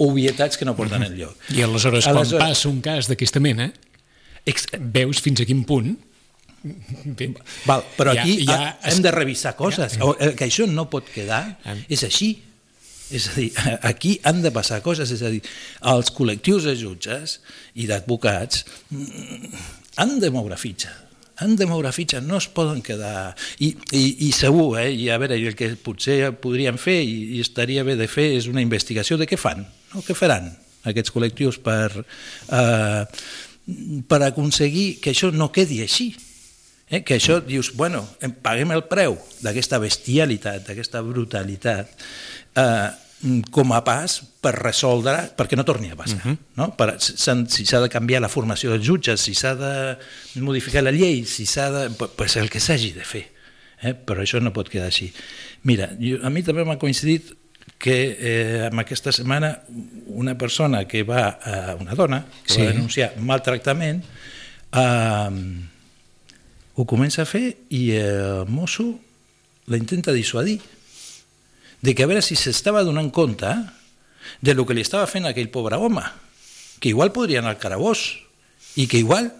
obvietats 0.00 0.56
que 0.56 0.64
no 0.64 0.72
porten 0.78 1.04
enlloc. 1.04 1.36
I 1.52 1.62
aleshores, 1.66 2.06
quan 2.08 2.22
Aleshores- 2.22 2.40
passa 2.46 2.68
un 2.70 2.80
cas 2.84 3.10
d'aquesta 3.10 3.40
mena, 3.44 3.70
Ex 4.48 4.64
veus 4.80 5.20
fins 5.22 5.42
a 5.44 5.46
quin 5.46 5.60
punt... 5.68 5.92
Bé, 6.62 7.28
Val, 7.66 7.82
però 7.98 8.12
Ja- 8.14 8.22
aquí 8.22 8.36
ja 8.46 8.56
ja, 8.56 8.66
hem 8.90 9.00
de 9.02 9.10
revisar 9.10 9.56
coses, 9.58 9.96
o, 10.00 10.12
eh, 10.18 10.32
que 10.38 10.46
això 10.46 10.66
no 10.70 10.84
pot 10.90 11.08
quedar, 11.10 11.58
és 11.90 12.04
així. 12.06 12.36
És 13.12 13.26
a 13.28 13.34
dir, 13.36 13.50
aquí 13.90 14.14
han 14.24 14.40
de 14.42 14.50
passar 14.54 14.80
coses, 14.80 15.10
és 15.12 15.20
a 15.26 15.28
dir, 15.34 15.42
els 15.92 16.12
col·lectius 16.14 16.64
de 16.70 16.76
jutges 16.78 17.40
i 17.74 17.84
d'advocats 17.90 18.62
mm, 18.94 19.64
han 20.00 20.16
de 20.22 20.30
moure 20.32 20.56
fitxa, 20.56 20.94
han 21.42 21.56
de 21.58 21.68
moure 21.68 21.92
fitxa, 21.92 22.22
no 22.24 22.40
es 22.40 22.48
poden 22.48 22.80
quedar... 22.84 23.34
I, 23.58 23.74
i, 23.92 24.02
i 24.28 24.32
segur, 24.36 24.78
eh, 24.80 24.90
i 24.94 25.10
a 25.12 25.20
veure, 25.20 25.36
el 25.36 25.58
que 25.58 25.72
potser 25.82 26.32
podríem 26.42 26.80
fer 26.80 27.00
i, 27.04 27.36
i 27.36 27.44
estaria 27.44 27.84
bé 27.86 27.98
de 28.00 28.08
fer 28.10 28.30
és 28.38 28.48
una 28.50 28.64
investigació 28.64 29.20
de 29.20 29.28
què 29.28 29.38
fan, 29.40 29.66
no? 29.92 30.02
què 30.06 30.16
faran 30.18 30.52
aquests 30.88 31.14
col·lectius 31.14 31.60
per, 31.62 32.04
eh, 32.50 33.22
per 34.08 34.20
aconseguir 34.26 34.96
que 35.02 35.12
això 35.14 35.30
no 35.34 35.52
quedi 35.54 35.82
així, 35.84 36.12
Eh? 36.92 37.00
Que 37.00 37.16
això 37.16 37.38
dius, 37.40 37.72
bueno, 37.72 38.02
em 38.20 38.34
paguem 38.44 38.74
el 38.74 38.84
preu 38.84 39.16
d'aquesta 39.40 39.78
bestialitat, 39.80 40.66
d'aquesta 40.66 41.00
brutalitat, 41.06 41.88
eh, 42.60 42.90
com 43.50 43.72
a 43.72 43.84
pas 43.86 44.16
per 44.42 44.54
resoldre, 44.58 45.30
perquè 45.38 45.54
no 45.56 45.64
torni 45.64 45.90
a 45.90 45.96
passar. 45.96 46.18
Uh 46.24 46.32
-huh. 46.32 46.36
no? 46.56 46.76
per, 46.76 46.96
si 47.00 47.64
s'ha 47.66 47.80
de 47.80 47.88
canviar 47.88 48.20
la 48.20 48.28
formació 48.28 48.70
dels 48.72 48.84
jutges, 48.86 49.20
si 49.20 49.34
s'ha 49.34 49.54
de 49.54 49.96
modificar 50.40 50.82
la 50.82 50.90
llei, 50.90 51.24
si 51.24 51.46
s'ha 51.46 51.70
de... 51.70 51.88
pu- 51.90 52.10
Pues 52.16 52.36
el 52.36 52.50
que 52.50 52.58
s'hagi 52.60 52.92
de 52.92 53.04
fer. 53.04 53.30
Eh? 53.82 53.94
Però 53.94 54.20
això 54.22 54.40
no 54.40 54.52
pot 54.52 54.68
quedar 54.68 54.86
així. 54.86 55.12
Mira, 55.62 55.90
jo, 56.00 56.18
a 56.22 56.30
mi 56.30 56.42
també 56.42 56.64
m'ha 56.64 56.78
coincidit 56.78 57.32
que 57.78 58.16
eh, 58.20 58.68
en 58.72 58.78
aquesta 58.78 59.10
setmana 59.12 59.60
una 60.06 60.36
persona 60.38 60.84
que 60.86 61.02
va, 61.02 61.38
eh, 61.44 61.74
una 61.80 61.94
dona, 61.94 62.24
que 62.46 62.54
Sí. 62.54 62.60
va 62.62 62.72
denunciar 62.72 63.12
maltractament, 63.18 64.02
eh, 64.72 65.30
ho 66.74 66.84
comença 66.86 67.22
a 67.22 67.26
fer 67.26 67.56
i 67.70 67.90
el 67.92 68.46
mosso 68.48 68.98
la 69.66 69.76
intenta 69.76 70.12
dissuadir 70.12 70.60
de 71.82 71.94
que 71.94 72.04
a 72.04 72.06
veure 72.10 72.22
si 72.22 72.36
s'estava 72.38 72.84
donant 72.86 73.10
compte 73.10 73.50
de 74.40 74.54
lo 74.54 74.64
que 74.66 74.74
li 74.74 74.82
estava 74.84 75.06
fent 75.10 75.26
aquell 75.26 75.50
pobre 75.50 75.76
home 75.76 76.02
que 76.80 76.88
igual 76.90 77.10
podria 77.14 77.40
anar 77.42 77.56
al 77.56 77.62
carabós 77.62 78.04
i 78.78 78.86
que 78.86 78.98
igual 79.02 79.32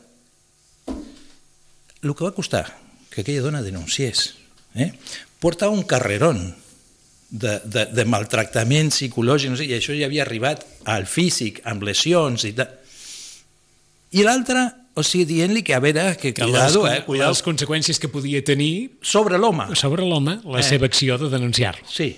el 2.02 2.14
que 2.14 2.24
va 2.24 2.35
costar 2.35 2.66
que 3.11 3.22
aquella 3.22 3.42
dona 3.44 3.62
denunciés 3.62 4.35
eh? 4.74 4.92
porta 5.38 5.68
un 5.70 5.83
carrerón 5.85 6.57
de, 7.31 7.61
de, 7.64 7.87
de 7.94 8.05
maltractament 8.05 8.90
psicològic 8.92 9.52
no 9.55 9.57
sé, 9.57 9.66
i 9.70 9.76
això 9.78 9.94
ja 9.96 10.07
havia 10.11 10.24
arribat 10.26 10.66
al 10.90 11.07
físic 11.07 11.62
amb 11.68 11.87
lesions 11.87 12.44
i 12.48 12.52
tal 12.59 12.70
i 14.12 14.26
l'altre 14.26 14.66
o 14.92 15.00
sigui, 15.00 15.24
dient-li 15.24 15.62
que 15.64 15.72
a 15.72 15.78
veure, 15.81 16.18
que 16.20 16.35
que 16.37 16.42
cuidado, 16.44 16.83
les, 16.85 16.98
eh, 16.98 17.05
cuidado, 17.07 17.33
les 17.33 17.40
conseqüències 17.40 17.96
que 17.98 18.11
podia 18.12 18.42
tenir 18.44 18.98
sobre 19.00 19.38
l'home. 19.40 19.70
sobre 19.74 20.05
l'home 20.05 20.35
la 20.44 20.61
Eh. 20.61 20.62
seva 20.62 20.85
acció 20.85 21.16
de 21.16 21.31
denunciar-lo. 21.31 21.81
Sí. 21.88 22.11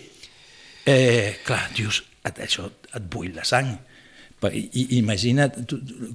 Eh, 0.86 1.38
clar, 1.46 1.70
dius, 1.76 2.02
et- 2.24 2.38
això 2.44 2.66
et 2.94 3.02
bull 3.10 3.32
la 3.34 3.44
sang, 3.44 3.76
I, 4.44 4.98
imagina't, 4.98 5.54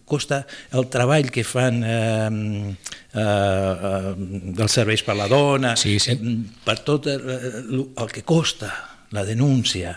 costa 0.06 0.44
el 0.78 0.86
treball 0.94 1.32
que 1.34 1.42
fan 1.44 1.80
eh, 1.82 2.76
eh, 3.18 3.22
eh, 3.22 4.12
dels 4.54 4.76
serveis 4.78 5.02
per 5.02 5.16
la 5.18 5.26
dona, 5.32 5.72
Sí, 5.76 5.96
sí. 5.98 6.12
eh, 6.14 6.36
per 6.64 6.76
tot 6.86 7.08
el, 7.10 7.88
el 7.98 8.12
que 8.14 8.22
costa 8.22 8.70
la 9.18 9.24
denúncia, 9.26 9.96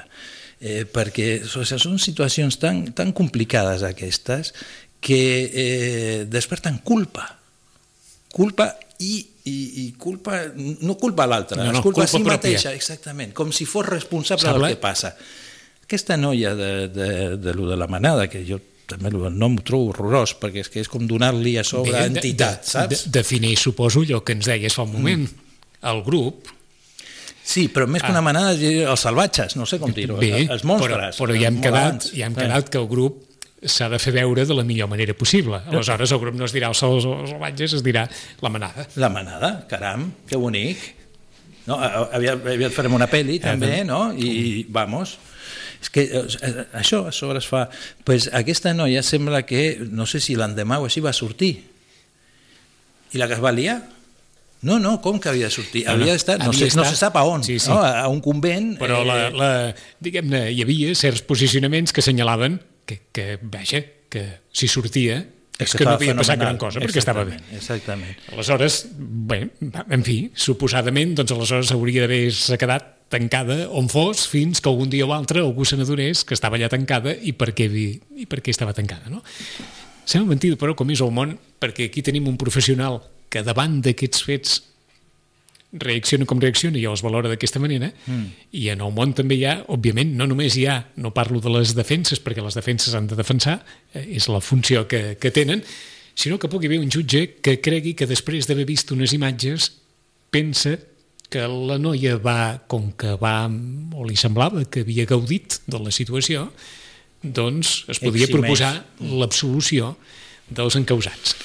eh, 0.63 0.87
perquè 0.89 1.43
o 1.45 1.51
sigui, 1.67 1.77
són 1.85 1.99
situacions 2.01 2.57
tan, 2.63 2.87
tan 2.97 3.13
complicades 3.13 3.85
aquestes 3.85 4.55
que 5.03 5.21
eh, 5.53 6.25
desperten 6.25 6.79
culpa. 6.81 7.27
Culpa 8.33 8.71
i, 9.05 9.27
i, 9.45 9.87
i 9.87 9.93
culpa, 9.99 10.41
no 10.55 10.95
culpa 10.97 11.27
l'altre, 11.27 11.57
No, 11.59 11.65
no, 11.73 11.79
es 11.79 11.83
culpa, 11.83 12.03
culpa 12.03 12.05
a 12.05 12.07
si 12.07 12.19
pròpia. 12.19 12.33
mateixa, 12.37 12.73
exactament, 12.75 13.33
com 13.35 13.51
si 13.53 13.65
fos 13.67 13.87
responsable 13.87 14.47
Sembla- 14.49 14.69
del 14.69 14.77
que 14.77 14.81
passa. 14.81 15.17
Aquesta 15.83 16.17
noia 16.17 16.55
de, 16.55 16.89
de, 16.89 17.09
de, 17.37 17.55
lo 17.55 17.67
de 17.69 17.77
la 17.77 17.87
manada, 17.91 18.29
que 18.31 18.45
jo 18.49 18.61
també 18.87 19.09
el 19.11 19.19
nom 19.39 19.57
ho 19.59 19.63
trobo 19.67 19.91
horrorós, 19.91 20.37
perquè 20.39 20.61
és 20.63 20.69
que 20.71 20.81
és 20.81 20.89
com 20.89 21.07
donar-li 21.09 21.57
a 21.59 21.65
sobre 21.65 21.93
Bé, 21.93 22.07
entitat, 22.07 22.63
de, 22.63 22.71
saps? 22.71 23.05
De, 23.07 23.11
defineix, 23.19 23.59
suposo, 23.61 24.03
allò 24.07 24.23
que 24.25 24.33
ens 24.37 24.47
deies 24.47 24.75
fa 24.75 24.83
un 24.87 24.93
moment. 24.93 25.29
El 25.83 26.03
grup, 26.07 26.49
Sí, 27.45 27.65
però 27.75 27.89
més 27.91 28.01
que 28.05 28.13
una 28.13 28.21
manada, 28.23 28.53
els 28.55 29.01
salvatges, 29.03 29.57
no 29.59 29.67
sé 29.67 29.81
com 29.83 29.91
dir-ho, 29.93 30.15
Ah. 30.23 30.55
els 30.55 30.63
monstres. 30.63 31.17
però, 31.19 31.27
però 31.27 31.35
ja 31.41 31.49
hem 31.49 31.61
quedat, 31.61 32.07
ja 32.15 32.27
hem 32.27 32.37
quedat 32.37 32.69
que 32.71 32.79
el 32.79 32.87
grup 32.87 33.17
s'ha 33.65 33.89
de 33.93 33.99
fer 34.03 34.13
veure 34.17 34.45
de 34.49 34.55
la 34.55 34.65
millor 34.67 34.89
manera 34.91 35.15
possible. 35.15 35.61
Aleshores, 35.71 36.11
el 36.13 36.19
grup 36.23 36.35
no 36.39 36.45
es 36.49 36.55
dirà 36.55 36.69
els 36.73 36.79
sal- 36.83 36.97
els 36.99 37.31
salvatges, 37.31 37.75
es 37.79 37.85
dirà 37.87 38.07
la 38.43 38.51
manada. 38.51 38.87
La 38.97 39.09
manada, 39.09 39.53
caram, 39.71 40.09
que 40.27 40.37
bonic. 40.37 40.79
No, 41.67 41.77
aviat, 41.79 42.43
aviat 42.57 42.73
farem 42.75 42.95
una 42.99 43.07
pel·li 43.07 43.39
també, 43.43 43.85
no? 43.87 44.09
I 44.19 44.65
vamos. 44.69 45.17
És 45.83 45.91
que 45.91 46.03
eh, 46.11 46.65
això 46.79 47.05
a 47.07 47.13
sobre 47.15 47.39
es 47.43 47.47
fa... 47.51 47.69
Pues 48.07 48.29
aquesta 48.35 48.71
noia 48.75 49.03
sembla 49.03 49.45
que, 49.47 49.79
no 49.91 50.07
sé 50.07 50.21
si 50.23 50.35
l'endemà 50.39 50.79
o 50.83 50.87
així 50.87 51.03
va 51.03 51.13
sortir. 51.15 51.57
I 53.13 53.19
la 53.21 53.27
que 53.29 53.35
es 53.39 53.43
va 53.43 53.53
liar? 53.55 53.81
No, 54.63 54.79
no, 54.79 55.01
com 55.03 55.19
que 55.19 55.29
havia 55.29 55.49
de 55.51 55.55
sortir? 55.55 55.83
No, 55.87 55.97
no, 55.97 56.03
Havia 56.05 56.15
d'estar, 56.15 56.37
no, 56.39 56.51
havia 56.53 56.69
sé, 56.71 56.77
no 56.79 56.85
se 56.87 56.95
sap 56.97 57.17
a 57.19 57.25
on, 57.27 57.43
Sí, 57.43 57.59
sí. 57.59 57.69
No? 57.71 57.81
a 57.83 58.07
un 58.09 58.21
convent... 58.23 58.77
Però, 58.79 59.01
la, 59.07 59.17
eh, 59.27 59.33
la, 59.35 59.49
diguem-ne, 60.03 60.45
hi 60.55 60.63
havia 60.63 60.95
certs 60.95 61.25
posicionaments 61.27 61.91
que 61.93 61.99
assenyalaven 62.03 62.61
que, 62.87 63.01
que 63.13 63.39
vaja, 63.43 63.83
que 64.13 64.27
si 64.53 64.69
sortia 64.69 65.21
és 65.63 65.75
que 65.77 65.85
no 65.85 65.93
estava 65.93 65.97
havia 66.01 66.15
passat 66.19 66.41
gran 66.41 66.57
cosa, 66.59 66.81
perquè 66.83 66.99
estava 67.03 67.23
bé. 67.29 67.37
Exactament. 67.55 68.17
Aleshores, 68.33 68.81
bé, 68.99 69.39
en 69.95 70.03
fi, 70.07 70.17
suposadament, 70.35 71.13
doncs 71.19 71.35
aleshores 71.37 71.71
hauria 71.75 72.03
d'haver-se 72.07 72.59
quedat 72.59 72.89
tancada 73.13 73.67
on 73.77 73.91
fos 73.93 74.25
fins 74.33 74.61
que 74.65 74.71
algun 74.73 74.89
dia 74.91 75.05
o 75.07 75.13
altre 75.15 75.43
algú 75.45 75.67
se 75.69 75.77
n'adonés 75.77 76.25
que 76.25 76.35
estava 76.35 76.57
allà 76.59 76.71
tancada 76.73 77.13
i 77.15 77.35
per 77.37 77.53
què, 77.55 77.69
vi- 77.71 78.01
i 78.17 78.27
per 78.27 78.41
què 78.43 78.51
estava 78.55 78.73
tancada, 78.75 79.13
no? 79.13 79.21
Sembla 80.05 80.33
mentida, 80.33 80.57
però, 80.59 80.75
com 80.75 80.91
és 80.91 81.01
el 81.05 81.13
món, 81.15 81.37
perquè 81.63 81.87
aquí 81.91 82.03
tenim 82.03 82.27
un 82.27 82.39
professional 82.41 82.99
que 83.31 83.45
davant 83.47 83.79
d'aquests 83.85 84.25
fets 84.27 84.57
reacciona 85.73 86.27
com 86.29 86.41
reacciona 86.41 86.77
i 86.77 86.85
els 86.89 87.01
valora 87.05 87.31
d'aquesta 87.33 87.61
manera 87.63 87.89
mm. 87.89 88.27
i 88.61 88.67
en 88.73 88.83
el 88.85 88.93
món 88.93 89.15
també 89.17 89.39
hi 89.39 89.47
ha, 89.49 89.55
òbviament, 89.73 90.13
no 90.19 90.27
només 90.29 90.57
hi 90.59 90.67
ha, 90.69 90.79
no 91.01 91.15
parlo 91.17 91.41
de 91.41 91.53
les 91.55 91.73
defenses 91.77 92.21
perquè 92.21 92.45
les 92.45 92.59
defenses 92.59 92.95
han 92.95 93.09
de 93.09 93.17
defensar, 93.17 93.59
eh, 93.95 94.05
és 94.19 94.29
la 94.29 94.43
funció 94.45 94.85
que, 94.89 95.17
que 95.21 95.33
tenen, 95.33 95.65
sinó 96.15 96.39
que 96.39 96.51
pugui 96.53 96.69
haver 96.69 96.83
un 96.83 96.93
jutge 96.93 97.41
que 97.41 97.59
cregui 97.65 97.95
que 97.97 98.09
després 98.11 98.49
d'haver 98.49 98.69
vist 98.69 98.93
unes 98.93 99.15
imatges 99.17 99.71
pensa 100.33 100.77
que 101.33 101.47
la 101.49 101.79
noia 101.81 102.19
va, 102.21 102.61
com 102.69 102.91
que 102.93 103.17
va, 103.21 103.49
o 103.49 104.05
li 104.05 104.19
semblava 104.21 104.67
que 104.69 104.85
havia 104.85 105.09
gaudit 105.09 105.63
de 105.65 105.81
la 105.81 105.93
situació, 105.95 106.51
doncs 107.23 107.87
es 107.89 108.03
podia 108.03 108.27
Eximeix. 108.27 108.35
proposar 108.35 108.73
l'absolució 109.01 109.95
dels 110.53 110.77
encausats. 110.77 111.37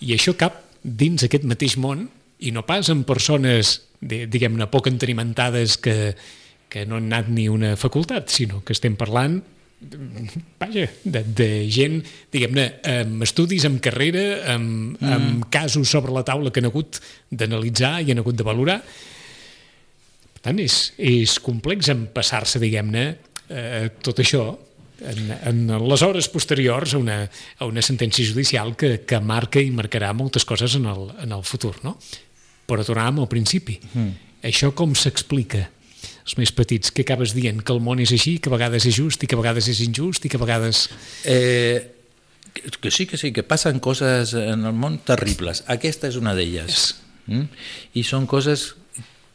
I 0.00 0.14
això 0.16 0.32
cap 0.38 0.62
dins 0.80 1.26
aquest 1.26 1.44
mateix 1.44 1.76
món 1.76 2.06
i 2.38 2.52
no 2.54 2.64
pas 2.66 2.90
en 2.92 3.04
persones, 3.08 3.78
diguem-ne, 4.00 4.68
poc 4.70 4.90
entenimentades 4.90 5.76
que, 5.82 6.14
que 6.70 6.84
no 6.86 6.98
han 6.98 7.08
anat 7.10 7.30
ni 7.34 7.48
una 7.50 7.74
facultat, 7.76 8.30
sinó 8.30 8.62
que 8.64 8.76
estem 8.76 8.98
parlant 8.98 9.40
vaja, 10.58 10.88
de, 11.04 11.22
de 11.22 11.48
gent, 11.70 12.00
diguem-ne, 12.34 12.64
amb 12.98 13.22
estudis, 13.22 13.66
amb 13.68 13.80
carrera, 13.82 14.24
amb, 14.54 14.96
mm. 14.98 15.12
amb 15.14 15.44
casos 15.54 15.90
sobre 15.90 16.14
la 16.14 16.24
taula 16.26 16.50
que 16.50 16.62
han 16.62 16.70
hagut 16.70 16.98
d'analitzar 17.30 17.98
i 18.02 18.12
han 18.12 18.22
hagut 18.22 18.38
de 18.38 18.46
valorar. 18.46 18.80
Per 20.34 20.42
tant, 20.42 20.58
és, 20.62 20.80
és 20.98 21.38
complex 21.44 21.92
empassar-se, 21.94 22.60
diguem-ne, 22.62 23.04
eh, 23.48 23.84
tot 24.02 24.22
això 24.22 24.50
en, 24.98 25.30
en 25.46 25.60
les 25.86 26.02
hores 26.02 26.28
posteriors 26.32 26.94
a 26.94 27.02
una, 27.02 27.20
a 27.58 27.68
una 27.70 27.82
sentència 27.84 28.26
judicial 28.26 28.74
que, 28.78 28.98
que 29.06 29.20
marca 29.22 29.62
i 29.62 29.70
marcarà 29.70 30.10
moltes 30.14 30.46
coses 30.48 30.74
en 30.78 30.90
el, 30.90 31.12
en 31.22 31.34
el 31.38 31.46
futur, 31.46 31.76
no? 31.86 31.98
Però 32.68 32.84
tornàvem 32.84 33.22
al 33.22 33.30
principi. 33.30 33.78
Mm. 33.94 34.14
Això 34.48 34.70
com 34.76 34.94
s'explica? 34.96 35.64
Els 36.28 36.36
més 36.38 36.52
petits, 36.52 36.92
que 36.92 37.02
acabes 37.06 37.32
dient? 37.34 37.62
Que 37.64 37.72
el 37.74 37.80
món 37.82 38.02
és 38.04 38.12
així, 38.14 38.36
que 38.38 38.50
a 38.50 38.54
vegades 38.54 38.84
és 38.86 38.98
just 38.98 39.22
i 39.24 39.28
que 39.28 39.36
a 39.36 39.40
vegades 39.40 39.70
és 39.72 39.80
injust 39.86 40.26
i 40.26 40.32
que 40.32 40.36
a 40.36 40.42
vegades... 40.42 40.86
Eh, 41.24 41.80
que, 42.52 42.90
sí, 42.90 43.06
que 43.08 43.16
sí, 43.16 43.32
que 43.32 43.42
passen 43.42 43.80
coses 43.80 44.34
en 44.36 44.66
el 44.68 44.76
món 44.76 44.98
terribles. 45.08 45.64
Aquesta 45.72 46.10
és 46.12 46.18
una 46.20 46.34
d'elles. 46.36 46.90
Mm? 47.26 47.48
I 47.96 48.04
són 48.04 48.28
coses 48.28 48.74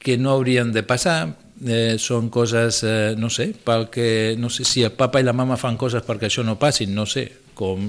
que 0.04 0.18
no 0.20 0.36
haurien 0.36 0.74
de 0.76 0.84
passar, 0.86 1.34
eh, 1.66 1.96
són 1.98 2.30
coses, 2.30 2.84
eh, 2.84 3.16
no 3.18 3.30
sé, 3.34 3.54
pel 3.66 3.88
que, 3.90 4.36
no 4.38 4.50
sé 4.54 4.66
si 4.68 4.84
el 4.84 4.94
papa 4.94 5.22
i 5.22 5.26
la 5.26 5.34
mama 5.34 5.58
fan 5.58 5.80
coses 5.80 6.04
perquè 6.06 6.28
això 6.28 6.44
no 6.46 6.60
passin, 6.60 6.94
no 6.94 7.08
sé, 7.10 7.30
com, 7.54 7.86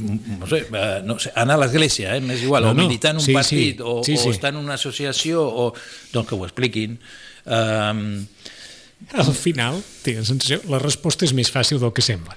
no 0.00 0.48
sé, 0.50 0.64
eh, 0.66 1.00
no 1.06 1.18
sé 1.22 1.32
anar 1.38 1.56
a 1.58 1.62
l'església, 1.64 2.16
eh, 2.16 2.20
m'és 2.24 2.42
igual, 2.42 2.66
No, 2.66 2.74
o 2.74 2.74
militar 2.74 3.12
en 3.14 3.22
un 3.22 3.26
sí, 3.26 3.32
partit, 3.36 3.78
sí, 3.78 3.84
o, 3.84 4.02
sí, 4.04 4.14
o 4.18 4.22
sí. 4.26 4.34
estar 4.34 4.52
en 4.52 4.60
una 4.60 4.74
associació, 4.74 5.42
o, 5.44 5.70
doncs 6.12 6.28
que 6.28 6.34
ho 6.34 6.44
expliquin. 6.46 6.98
Um, 7.44 8.26
Al 9.12 9.34
final, 9.36 9.82
tinc 10.04 10.22
la 10.22 10.24
sensació, 10.24 10.60
la 10.72 10.78
resposta 10.80 11.26
és 11.26 11.34
més 11.36 11.50
fàcil 11.52 11.80
del 11.82 11.92
que 11.92 12.02
sembla. 12.04 12.36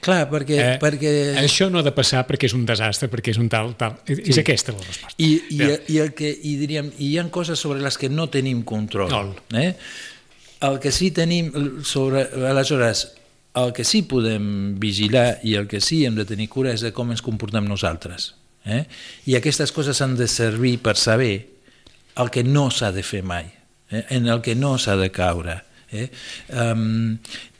clar, 0.00 0.22
perquè... 0.30 0.56
Eh, 0.56 0.76
perquè... 0.80 1.10
Això 1.42 1.68
no 1.68 1.82
ha 1.82 1.84
de 1.84 1.92
passar 1.92 2.22
perquè 2.28 2.48
és 2.48 2.54
un 2.56 2.64
desastre, 2.64 3.10
perquè 3.12 3.34
és 3.34 3.38
un 3.38 3.50
tal, 3.52 3.74
tal. 3.76 3.98
És, 4.08 4.22
és 4.32 4.38
aquesta 4.40 4.72
la 4.72 4.80
resposta. 4.80 5.12
I, 5.20 5.34
i, 5.52 5.60
i, 5.92 5.98
el 6.00 6.14
que, 6.16 6.30
i 6.30 6.54
diríem, 6.56 6.88
i 6.96 7.10
hi 7.10 7.18
ha 7.20 7.26
coses 7.28 7.60
sobre 7.60 7.82
les 7.84 7.98
que 8.00 8.08
no 8.08 8.30
tenim 8.32 8.62
control. 8.64 9.12
No. 9.12 9.60
Eh? 9.60 9.74
El 10.64 10.80
que 10.80 10.92
sí 10.92 11.10
tenim 11.12 11.52
sobre... 11.84 12.24
Aleshores, 12.48 13.10
el 13.54 13.72
que 13.74 13.84
sí 13.84 14.02
podem 14.06 14.76
vigilar 14.78 15.40
i 15.42 15.56
el 15.58 15.66
que 15.70 15.80
sí 15.82 16.04
hem 16.06 16.14
de 16.18 16.26
tenir 16.28 16.48
cura 16.52 16.74
és 16.74 16.84
de 16.84 16.92
com 16.94 17.10
ens 17.10 17.22
comportem 17.24 17.66
nosaltres. 17.66 18.34
Eh? 18.64 18.84
I 19.26 19.38
aquestes 19.38 19.72
coses 19.74 20.00
han 20.04 20.14
de 20.18 20.28
servir 20.30 20.78
per 20.84 20.96
saber 21.00 21.34
el 22.20 22.30
que 22.30 22.44
no 22.44 22.68
s'ha 22.70 22.92
de 22.94 23.02
fer 23.06 23.22
mai, 23.26 23.48
eh? 23.90 24.04
en 24.16 24.28
el 24.28 24.42
que 24.44 24.54
no 24.54 24.76
s'ha 24.78 24.96
de 25.00 25.10
caure. 25.10 25.60
Eh? 25.90 26.06
Um, 26.54 27.16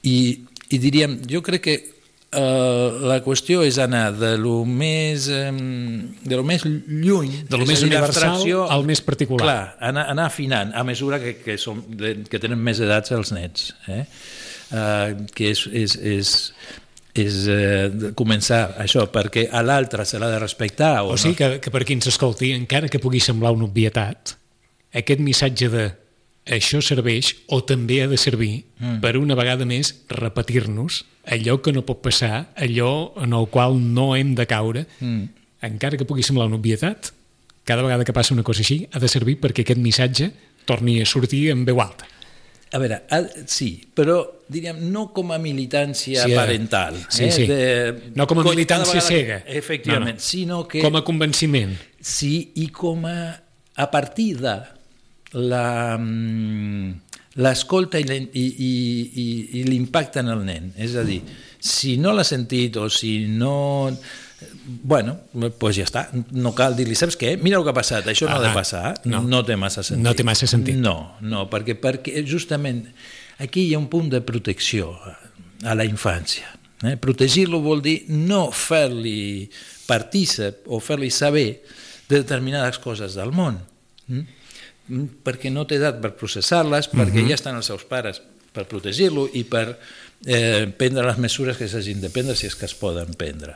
i, 0.06 0.18
I 0.70 0.78
diríem, 0.78 1.18
jo 1.26 1.40
crec 1.42 1.64
que 1.64 1.74
uh, 2.38 3.00
la 3.10 3.18
qüestió 3.24 3.64
és 3.66 3.80
anar 3.82 4.12
de 4.14 4.36
lo 4.38 4.60
més, 4.68 5.26
um, 5.34 5.58
de 6.22 6.38
lo 6.38 6.44
més 6.46 6.62
lluny, 6.66 7.40
De 7.48 7.58
lo 7.58 7.66
és 7.66 7.72
més 7.72 7.82
universal 7.88 8.46
al 8.70 8.86
més 8.86 9.02
particular. 9.02 9.42
Clar, 9.42 9.64
anar, 9.90 10.06
anar 10.14 10.28
afinant 10.30 10.70
a 10.76 10.86
mesura 10.86 11.18
que, 11.22 11.40
que, 11.42 11.58
som, 11.58 11.82
de, 11.88 12.20
que 12.30 12.42
tenen 12.42 12.62
més 12.62 12.78
edats 12.84 13.16
els 13.16 13.34
nets. 13.34 13.72
Eh? 13.90 14.04
Uh, 14.70 15.26
que 15.34 15.50
és, 15.50 15.64
és, 15.74 15.96
és, 15.98 16.28
és 17.18 17.38
eh, 17.50 18.12
començar 18.14 18.76
això, 18.78 19.02
perquè 19.10 19.48
a 19.50 19.64
l'altre 19.66 20.04
se 20.06 20.20
l'ha 20.22 20.28
de 20.30 20.38
respectar. 20.38 20.92
O, 21.02 21.16
O 21.16 21.18
sigui 21.18 21.34
que, 21.40 21.48
que 21.64 21.72
per 21.74 21.82
qui 21.82 21.96
ens 21.98 22.06
escolti, 22.06 22.52
encara 22.54 22.88
que 22.88 23.00
pugui 23.02 23.18
semblar 23.18 23.50
una 23.56 23.66
obvietat, 23.66 24.36
aquest 24.94 25.22
missatge 25.26 25.70
de 25.72 25.88
això 26.50 26.80
serveix 26.82 27.34
o 27.52 27.60
també 27.66 28.00
ha 28.02 28.08
de 28.10 28.18
servir 28.18 28.64
mm. 28.78 29.00
per 29.02 29.16
una 29.20 29.36
vegada 29.38 29.66
més 29.68 29.92
repetir-nos 30.08 31.04
allò 31.30 31.58
que 31.62 31.74
no 31.74 31.84
pot 31.86 32.00
passar, 32.02 32.50
allò 32.56 33.12
en 33.20 33.34
el 33.36 33.46
qual 33.52 33.76
no 33.78 34.14
hem 34.16 34.34
de 34.38 34.46
caure, 34.50 34.86
mm. 34.98 35.24
encara 35.68 35.98
que 36.00 36.08
pugui 36.08 36.24
semblar 36.26 36.48
una 36.48 36.58
obvietat, 36.58 37.12
cada 37.68 37.84
vegada 37.84 38.06
que 38.06 38.16
passa 38.16 38.34
una 38.34 38.46
cosa 38.46 38.64
així 38.64 38.82
ha 38.90 39.02
de 39.02 39.10
servir 39.10 39.36
perquè 39.42 39.66
aquest 39.66 39.82
missatge 39.82 40.30
torni 40.66 41.00
a 41.00 41.06
sortir 41.06 41.50
en 41.52 41.66
veu 41.68 41.82
alta. 41.82 42.08
A 42.72 42.78
veure, 42.78 43.00
sí, 43.50 43.80
però 43.98 44.20
diríem, 44.48 44.76
no 44.92 45.08
com 45.12 45.32
a 45.34 45.38
militància 45.42 46.22
Sí, 46.22 46.30
eh, 46.32 46.36
parental. 46.36 46.94
sí, 47.08 47.24
eh, 47.24 47.32
sí. 47.34 47.46
De, 47.48 48.12
No 48.14 48.26
com 48.30 48.38
a 48.38 48.44
militància 48.44 49.00
vegada- 49.00 49.08
cega. 49.08 49.38
Efectivament, 49.46 50.14
No, 50.16 50.22
no. 50.22 50.26
sinó 50.28 50.68
que... 50.68 50.80
Com 50.80 50.94
a 50.96 51.02
convenciment. 51.04 51.74
Sí, 52.00 52.52
i 52.54 52.68
com 52.68 53.06
a, 53.06 53.42
a 53.74 53.90
partir 53.90 54.36
de 54.38 54.54
la, 55.32 55.96
mm, 55.98 56.94
l'escolta 57.42 57.98
i, 57.98 58.04
la- 58.04 58.14
i, 58.14 58.28
i, 58.32 58.70
i, 59.24 59.26
i 59.60 59.64
l'impacte 59.64 60.20
en 60.22 60.28
el 60.28 60.44
nen. 60.46 60.72
És 60.78 60.94
a 60.94 61.02
dir, 61.06 61.22
si 61.60 61.96
no 62.00 62.14
l'ha 62.16 62.24
sentit 62.24 62.76
o 62.80 62.88
si 62.90 63.26
no... 63.28 63.90
Bueno, 64.64 65.18
doncs 65.34 65.56
pues 65.60 65.76
ja 65.76 65.84
està. 65.84 66.06
No 66.32 66.54
cal 66.56 66.76
dir-li, 66.78 66.96
saps 66.96 67.18
què? 67.20 67.34
Mira 67.44 67.58
el 67.58 67.66
que 67.66 67.74
ha 67.74 67.76
passat, 67.76 68.06
això 68.08 68.28
no 68.28 68.38
ha 68.38 68.44
de 68.46 68.52
passar. 68.56 68.94
no. 69.04 69.20
no 69.28 69.42
té 69.44 69.56
massa 69.60 69.84
sentit. 69.84 70.04
No 70.04 70.14
té 70.16 70.24
massa 70.24 70.48
sentit. 70.48 70.78
No, 70.80 71.18
no, 71.20 71.44
perquè, 71.52 71.76
perquè 71.76 72.24
justament 72.28 72.86
aquí 73.44 73.66
hi 73.68 73.74
ha 73.76 73.82
un 73.82 73.90
punt 73.92 74.08
de 74.12 74.22
protecció 74.24 74.94
a 75.64 75.76
la 75.76 75.84
infància. 75.84 76.48
Eh? 76.80 76.96
Protegir-lo 76.96 77.60
vol 77.60 77.82
dir 77.84 77.98
no 78.08 78.46
fer-li 78.56 79.50
partícip 79.88 80.68
o 80.72 80.80
fer-li 80.80 81.10
saber 81.12 81.48
de 82.08 82.20
determinades 82.22 82.80
coses 82.80 83.16
del 83.18 83.34
món. 83.36 83.60
Mm? 84.08 85.08
Perquè 85.24 85.52
no 85.52 85.66
té 85.68 85.78
edat 85.78 86.00
per 86.02 86.14
processar-les, 86.18 86.88
perquè 86.90 87.22
ja 87.28 87.36
estan 87.36 87.60
els 87.60 87.68
seus 87.70 87.84
pares 87.86 88.22
per 88.50 88.64
protegir-lo 88.66 89.28
i 89.38 89.44
per 89.46 89.76
eh, 90.26 90.66
prendre 90.76 91.06
les 91.06 91.18
mesures 91.18 91.56
que 91.56 91.68
s'hagin 91.68 92.00
de 92.02 92.10
prendre 92.12 92.34
si 92.36 92.46
és 92.50 92.54
que 92.58 92.66
es 92.68 92.74
poden 92.76 93.14
prendre. 93.16 93.54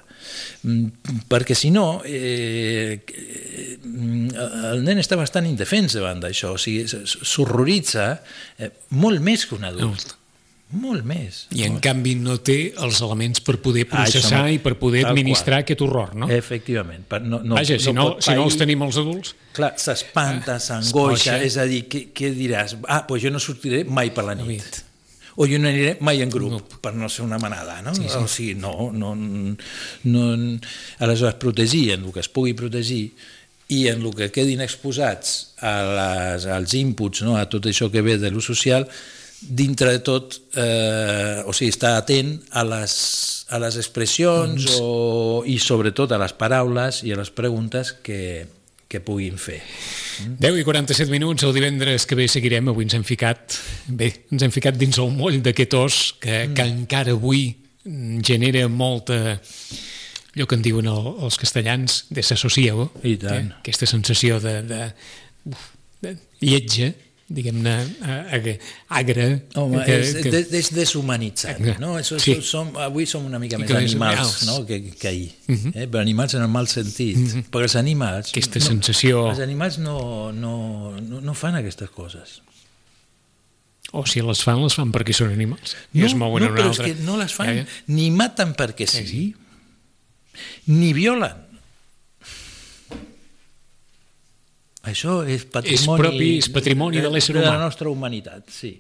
Mm, 0.62 1.20
perquè 1.28 1.54
si 1.58 1.70
no, 1.74 2.00
eh, 2.08 3.00
eh, 3.04 3.78
el 4.72 4.82
nen 4.86 5.00
està 5.02 5.18
bastant 5.20 5.46
indefens 5.48 5.96
davant 5.98 6.20
d'això, 6.24 6.54
o 6.56 6.60
sigui, 6.60 6.86
s'horroritza 6.88 8.10
eh, 8.58 8.70
molt 8.96 9.20
més 9.24 9.46
que 9.46 9.58
un 9.58 9.64
adult. 9.70 10.14
Molt 10.74 11.04
més. 11.06 11.42
I 11.54 11.62
en 11.68 11.76
canvi 11.78 12.16
no 12.18 12.38
té 12.42 12.72
els 12.82 12.98
elements 13.04 13.38
per 13.44 13.58
poder 13.62 13.84
processar 13.86 14.40
Ah, 14.40 14.40
això 14.40 14.40
no- 14.48 14.54
i 14.56 14.58
per 14.58 14.72
poder 14.80 15.04
administrar 15.06 15.58
qual. 15.60 15.62
aquest 15.68 15.82
horror, 15.84 16.14
no? 16.18 16.28
Efectivament. 16.32 17.04
No, 17.22 17.38
no, 17.44 17.54
Vaja, 17.54 17.76
si 17.78 17.92
no, 17.92 18.08
pot 18.16 18.24
si 18.24 18.34
no 18.34 18.46
els 18.48 18.56
tenim 18.58 18.82
els 18.82 18.96
adults... 18.98 19.34
Clar, 19.54 19.74
s'espanta, 19.78 20.56
Es 20.56 20.66
s'angoixa, 20.72 21.36
és 21.44 21.56
a 21.62 21.68
dir, 21.70 21.84
què, 21.86 22.08
què 22.16 22.32
diràs? 22.34 22.74
Ah, 22.88 23.04
doncs 23.06 23.22
jo 23.22 23.30
no 23.30 23.38
sortiré 23.38 23.84
mai 23.84 24.10
per 24.10 24.24
la 24.26 24.34
nit. 24.34 24.48
nit. 24.48 24.80
O 25.36 25.48
jo 25.50 25.58
no 25.58 25.70
aniré 25.70 25.96
mai 26.04 26.22
en 26.22 26.30
grup, 26.30 26.76
per 26.82 26.94
no 26.94 27.08
ser 27.10 27.24
una 27.24 27.40
manada, 27.42 27.80
no? 27.82 27.94
Sí, 27.96 28.06
sí. 28.06 28.18
O 28.20 28.28
sigui, 28.30 28.54
no, 28.54 28.90
no, 28.94 29.14
no... 29.14 30.26
Aleshores, 30.98 31.38
protegir 31.42 31.88
en 31.96 32.06
el 32.06 32.14
que 32.14 32.22
es 32.22 32.30
pugui 32.30 32.54
protegir 32.54 33.08
i 33.74 33.88
en 33.88 34.04
el 34.04 34.14
que 34.14 34.30
quedin 34.30 34.62
exposats 34.62 35.54
a 35.64 35.74
les, 35.96 36.46
als 36.46 36.74
inputs, 36.78 37.24
no? 37.26 37.38
a 37.40 37.46
tot 37.50 37.66
això 37.66 37.90
que 37.90 38.04
ve 38.04 38.18
de 38.20 38.30
l'ús 38.30 38.46
social, 38.46 38.86
dintre 39.44 39.90
de 39.92 40.00
tot, 40.04 40.36
eh, 40.56 41.42
o 41.44 41.52
sigui, 41.52 41.72
estar 41.72 41.96
atent 41.98 42.36
a 42.52 42.64
les, 42.68 42.94
a 43.50 43.60
les 43.60 43.78
expressions 43.80 44.68
o, 44.80 45.42
i 45.48 45.58
sobretot 45.60 46.12
a 46.12 46.20
les 46.20 46.36
paraules 46.36 47.02
i 47.04 47.12
a 47.12 47.18
les 47.20 47.32
preguntes 47.34 47.92
que, 48.04 48.46
que 48.94 49.02
puguin 49.02 49.36
fer. 49.40 49.60
10 50.38 50.60
i 50.60 50.64
47 50.66 51.10
minuts, 51.10 51.42
el 51.46 51.54
divendres 51.56 52.06
que 52.06 52.16
ve 52.18 52.28
seguirem, 52.30 52.70
avui 52.70 52.86
ens 52.86 52.94
hem 52.94 53.04
ficat, 53.06 53.58
bé, 53.90 54.12
ens 54.32 54.46
hem 54.46 54.54
ficat 54.54 54.78
dins 54.78 55.00
el 55.02 55.10
moll 55.14 55.40
d'aquest 55.42 55.74
os 55.80 56.00
que, 56.22 56.44
que 56.54 56.66
encara 56.70 57.16
avui 57.16 57.48
mm, 57.84 58.22
genera 58.26 58.68
molta 58.70 59.18
allò 60.34 60.46
que 60.50 60.58
en 60.58 60.64
diuen 60.66 60.88
el, 60.90 61.08
els 61.26 61.38
castellans 61.38 62.04
de 62.10 62.22
tant. 63.22 63.50
eh? 63.50 63.58
aquesta 63.62 63.86
sensació 63.90 64.40
de, 64.42 64.54
de, 64.66 64.80
de 66.02 66.14
lletja, 66.42 66.90
diguem-ne, 67.28 67.74
a- 68.02 68.36
a- 68.36 68.58
agra. 69.00 69.40
Home, 69.56 69.84
que- 69.84 69.98
és, 70.00 70.14
que- 70.22 70.30
des, 70.30 70.50
és 70.52 70.68
deshumanitzat, 70.74 71.58
no? 71.80 71.94
Això, 71.98 72.18
Sí. 72.20 72.34
sí. 72.34 72.42
som, 72.42 72.76
avui 72.76 73.06
som 73.06 73.24
una 73.24 73.38
mica 73.38 73.56
I 73.56 73.60
més 73.60 73.70
animals 73.70 74.18
animals. 74.18 74.46
no? 74.46 74.66
que, 74.66 74.90
que 74.92 75.08
ahir, 75.08 75.32
eh? 75.48 75.86
però 75.90 76.00
animals 76.00 76.34
en 76.34 76.42
el 76.42 76.48
mal 76.48 76.68
sentit, 76.68 77.16
perquè 77.50 77.62
els 77.62 77.76
animals... 77.76 78.28
Aquesta 78.30 78.58
no, 78.60 78.66
sensació- 78.66 79.30
Els 79.30 79.40
animals 79.40 79.78
no, 79.78 80.32
no, 80.32 80.94
no, 81.00 81.20
no 81.20 81.34
fan 81.34 81.54
aquestes 81.56 81.88
coses. 81.90 82.42
O 83.92 84.04
si 84.06 84.20
les 84.20 84.42
fan, 84.42 84.60
les 84.62 84.74
fan 84.74 84.90
perquè 84.92 85.12
són 85.14 85.30
animals. 85.32 85.76
I 85.94 86.00
No, 86.00 86.06
es 86.06 86.14
mouen 86.18 86.42
no 86.42 86.48
en 86.48 86.52
una 86.52 86.60
però 86.60 86.70
és 86.72 86.80
altra. 86.80 86.94
que 86.94 87.02
no 87.06 87.16
les 87.16 87.32
fan, 87.32 87.46
Ja, 87.46 87.54
ja. 87.62 87.66
ni 87.86 88.10
maten 88.10 88.54
perquè 88.58 88.86
sí, 88.90 89.34
ni 90.66 90.92
violen. 90.92 91.40
Això 94.84 95.22
és 95.24 95.44
patrimoni... 95.48 96.00
propi, 96.02 96.30
és 96.38 96.48
patrimoni 96.52 97.02
de 97.04 97.10
l'ésser 97.12 97.36
De 97.38 97.44
la 97.44 97.54
humà. 97.54 97.66
nostra 97.68 97.90
humanitat, 97.90 98.48
sí. 98.52 98.78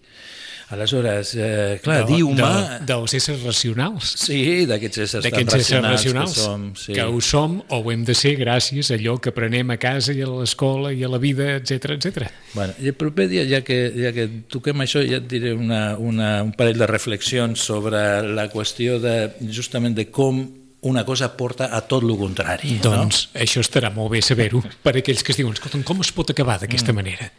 Aleshores, 0.74 1.34
eh, 1.36 1.78
clar, 1.84 2.06
de, 2.06 2.14
dir 2.14 2.22
humà... 2.24 2.48
de, 2.80 2.86
dels 2.88 3.14
éssers 3.18 3.42
racionals. 3.44 4.14
Sí, 4.22 4.64
d'aquests 4.68 5.02
éssers 5.04 5.26
tan 5.28 5.44
racionals, 5.52 5.98
racionals 5.98 6.32
que 6.32 6.40
som. 6.40 6.64
Sí. 6.80 6.94
que 6.96 7.04
ho 7.04 7.20
som 7.20 7.58
o 7.68 7.80
ho 7.82 7.92
hem 7.92 8.04
de 8.08 8.16
ser 8.16 8.32
gràcies 8.40 8.88
a 8.90 8.96
allò 8.96 9.18
que 9.20 9.32
aprenem 9.34 9.74
a 9.74 9.76
casa 9.80 10.16
i 10.16 10.24
a 10.24 10.30
l'escola 10.30 10.92
i 10.92 11.04
a 11.04 11.12
la 11.12 11.20
vida, 11.20 11.50
etc 11.60 11.98
etc. 11.98 12.32
Bueno, 12.54 12.72
i 12.80 12.88
el 12.88 12.96
proper 12.96 13.28
dia, 13.28 13.44
ja 13.50 13.60
que, 13.64 13.78
ja 13.92 14.12
que 14.16 14.26
toquem 14.48 14.80
això, 14.86 15.04
ja 15.04 15.20
et 15.20 15.28
diré 15.28 15.52
una, 15.52 15.98
una, 16.00 16.34
un 16.42 16.52
parell 16.56 16.80
de 16.80 16.88
reflexions 16.90 17.60
sobre 17.60 18.00
la 18.24 18.48
qüestió 18.52 18.98
de, 19.04 19.34
justament 19.52 19.96
de 19.96 20.08
com 20.08 20.46
una 20.84 21.04
cosa 21.04 21.30
porta 21.36 21.70
a 21.72 21.80
tot 21.88 22.04
el 22.04 22.12
contrari. 22.20 22.76
Doncs 22.84 23.30
això 23.34 23.62
estarà 23.64 23.90
molt 23.94 24.12
bé 24.12 24.20
saber-ho 24.22 24.60
per 24.84 24.92
aquells 25.00 25.22
que 25.24 25.32
es 25.32 25.38
diuen, 25.40 25.54
escolta'm, 25.56 25.82
com 25.86 26.00
es 26.04 26.12
pot 26.12 26.30
acabar 26.30 26.58
d'aquesta 26.60 26.92
Mm. 26.92 26.96
manera? 27.00 27.30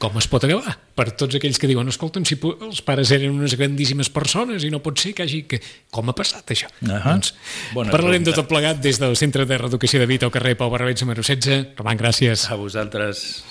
Com 0.00 0.16
es 0.16 0.26
pot 0.32 0.42
acabar? 0.46 0.78
Per 0.96 1.10
tots 1.12 1.36
aquells 1.36 1.58
que 1.60 1.68
diuen, 1.68 1.86
escolta'm, 1.92 2.24
si 2.24 2.38
els 2.40 2.80
pares 2.80 3.10
eren 3.12 3.34
unes 3.36 3.52
grandíssimes 3.60 4.08
persones 4.08 4.64
i 4.64 4.70
no 4.72 4.80
pot 4.80 4.96
ser 4.98 5.12
que 5.12 5.22
hagi... 5.26 5.42
Que... 5.44 5.60
Com 5.92 6.08
ha 6.08 6.14
passat 6.16 6.48
això? 6.54 6.70
Ahà. 6.88 7.12
Doncs 7.18 7.34
Bona 7.74 7.92
parlarem 7.92 8.24
de 8.24 8.32
tot 8.32 8.48
plegat 8.48 8.80
des 8.80 8.98
del 8.98 9.14
Centre 9.16 9.44
de 9.44 9.58
Reeducació 9.58 10.00
de 10.00 10.06
Vita 10.08 10.24
al 10.24 10.32
carrer 10.32 10.56
Pau 10.56 10.70
Barrabets 10.72 11.02
número 11.04 11.20
16. 11.22 11.76
Roman, 11.76 11.98
gràcies. 12.00 12.48
No? 12.48 12.54
A 12.54 12.56
vosaltres. 12.64 13.44